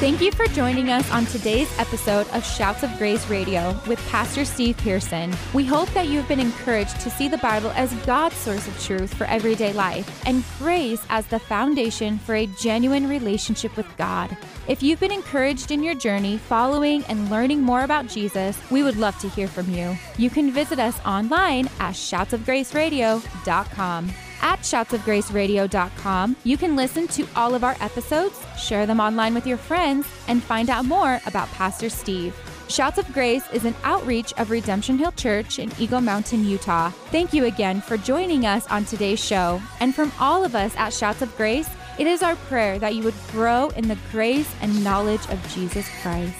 Thank 0.00 0.22
you 0.22 0.32
for 0.32 0.46
joining 0.46 0.88
us 0.88 1.10
on 1.10 1.26
today's 1.26 1.70
episode 1.78 2.26
of 2.30 2.42
Shouts 2.42 2.82
of 2.82 2.96
Grace 2.96 3.28
Radio 3.28 3.78
with 3.86 3.98
Pastor 4.08 4.46
Steve 4.46 4.78
Pearson. 4.78 5.30
We 5.52 5.66
hope 5.66 5.90
that 5.90 6.08
you 6.08 6.18
have 6.18 6.26
been 6.26 6.40
encouraged 6.40 6.98
to 7.00 7.10
see 7.10 7.28
the 7.28 7.36
Bible 7.36 7.68
as 7.72 7.92
God's 8.06 8.36
source 8.36 8.66
of 8.66 8.82
truth 8.82 9.12
for 9.12 9.24
everyday 9.24 9.74
life 9.74 10.22
and 10.24 10.42
grace 10.58 11.04
as 11.10 11.26
the 11.26 11.38
foundation 11.38 12.18
for 12.18 12.34
a 12.34 12.46
genuine 12.46 13.10
relationship 13.10 13.76
with 13.76 13.94
God. 13.98 14.34
If 14.68 14.82
you've 14.82 15.00
been 15.00 15.12
encouraged 15.12 15.70
in 15.70 15.82
your 15.82 15.94
journey 15.94 16.38
following 16.38 17.04
and 17.04 17.30
learning 17.30 17.60
more 17.60 17.84
about 17.84 18.06
Jesus, 18.06 18.58
we 18.70 18.82
would 18.82 18.96
love 18.96 19.18
to 19.18 19.28
hear 19.28 19.48
from 19.48 19.70
you. 19.70 19.98
You 20.16 20.30
can 20.30 20.50
visit 20.50 20.78
us 20.78 20.98
online 21.04 21.66
at 21.78 21.92
shoutsofgraceradio.com. 21.92 24.12
At 24.42 24.60
shoutsofgraceradio.com, 24.60 26.36
you 26.44 26.56
can 26.56 26.76
listen 26.76 27.06
to 27.08 27.26
all 27.36 27.54
of 27.54 27.64
our 27.64 27.76
episodes, 27.80 28.40
share 28.58 28.86
them 28.86 29.00
online 29.00 29.34
with 29.34 29.46
your 29.46 29.58
friends, 29.58 30.06
and 30.28 30.42
find 30.42 30.70
out 30.70 30.84
more 30.84 31.20
about 31.26 31.48
Pastor 31.52 31.88
Steve. 31.90 32.34
Shouts 32.68 32.98
of 32.98 33.12
Grace 33.12 33.44
is 33.52 33.64
an 33.64 33.74
outreach 33.82 34.32
of 34.38 34.50
Redemption 34.50 34.96
Hill 34.96 35.12
Church 35.12 35.58
in 35.58 35.72
Eagle 35.78 36.00
Mountain, 36.00 36.44
Utah. 36.44 36.90
Thank 37.10 37.32
you 37.32 37.46
again 37.46 37.80
for 37.80 37.96
joining 37.96 38.46
us 38.46 38.66
on 38.68 38.84
today's 38.84 39.22
show. 39.22 39.60
And 39.80 39.94
from 39.94 40.12
all 40.20 40.44
of 40.44 40.54
us 40.54 40.74
at 40.76 40.92
Shouts 40.92 41.20
of 41.20 41.36
Grace, 41.36 41.68
It 42.00 42.06
is 42.06 42.22
our 42.22 42.36
prayer 42.48 42.78
that 42.78 42.94
you 42.94 43.02
would 43.02 43.14
grow 43.30 43.68
in 43.76 43.86
the 43.86 43.98
grace 44.10 44.50
and 44.62 44.82
knowledge 44.82 45.20
of 45.28 45.54
Jesus 45.54 45.86
Christ. 46.00 46.34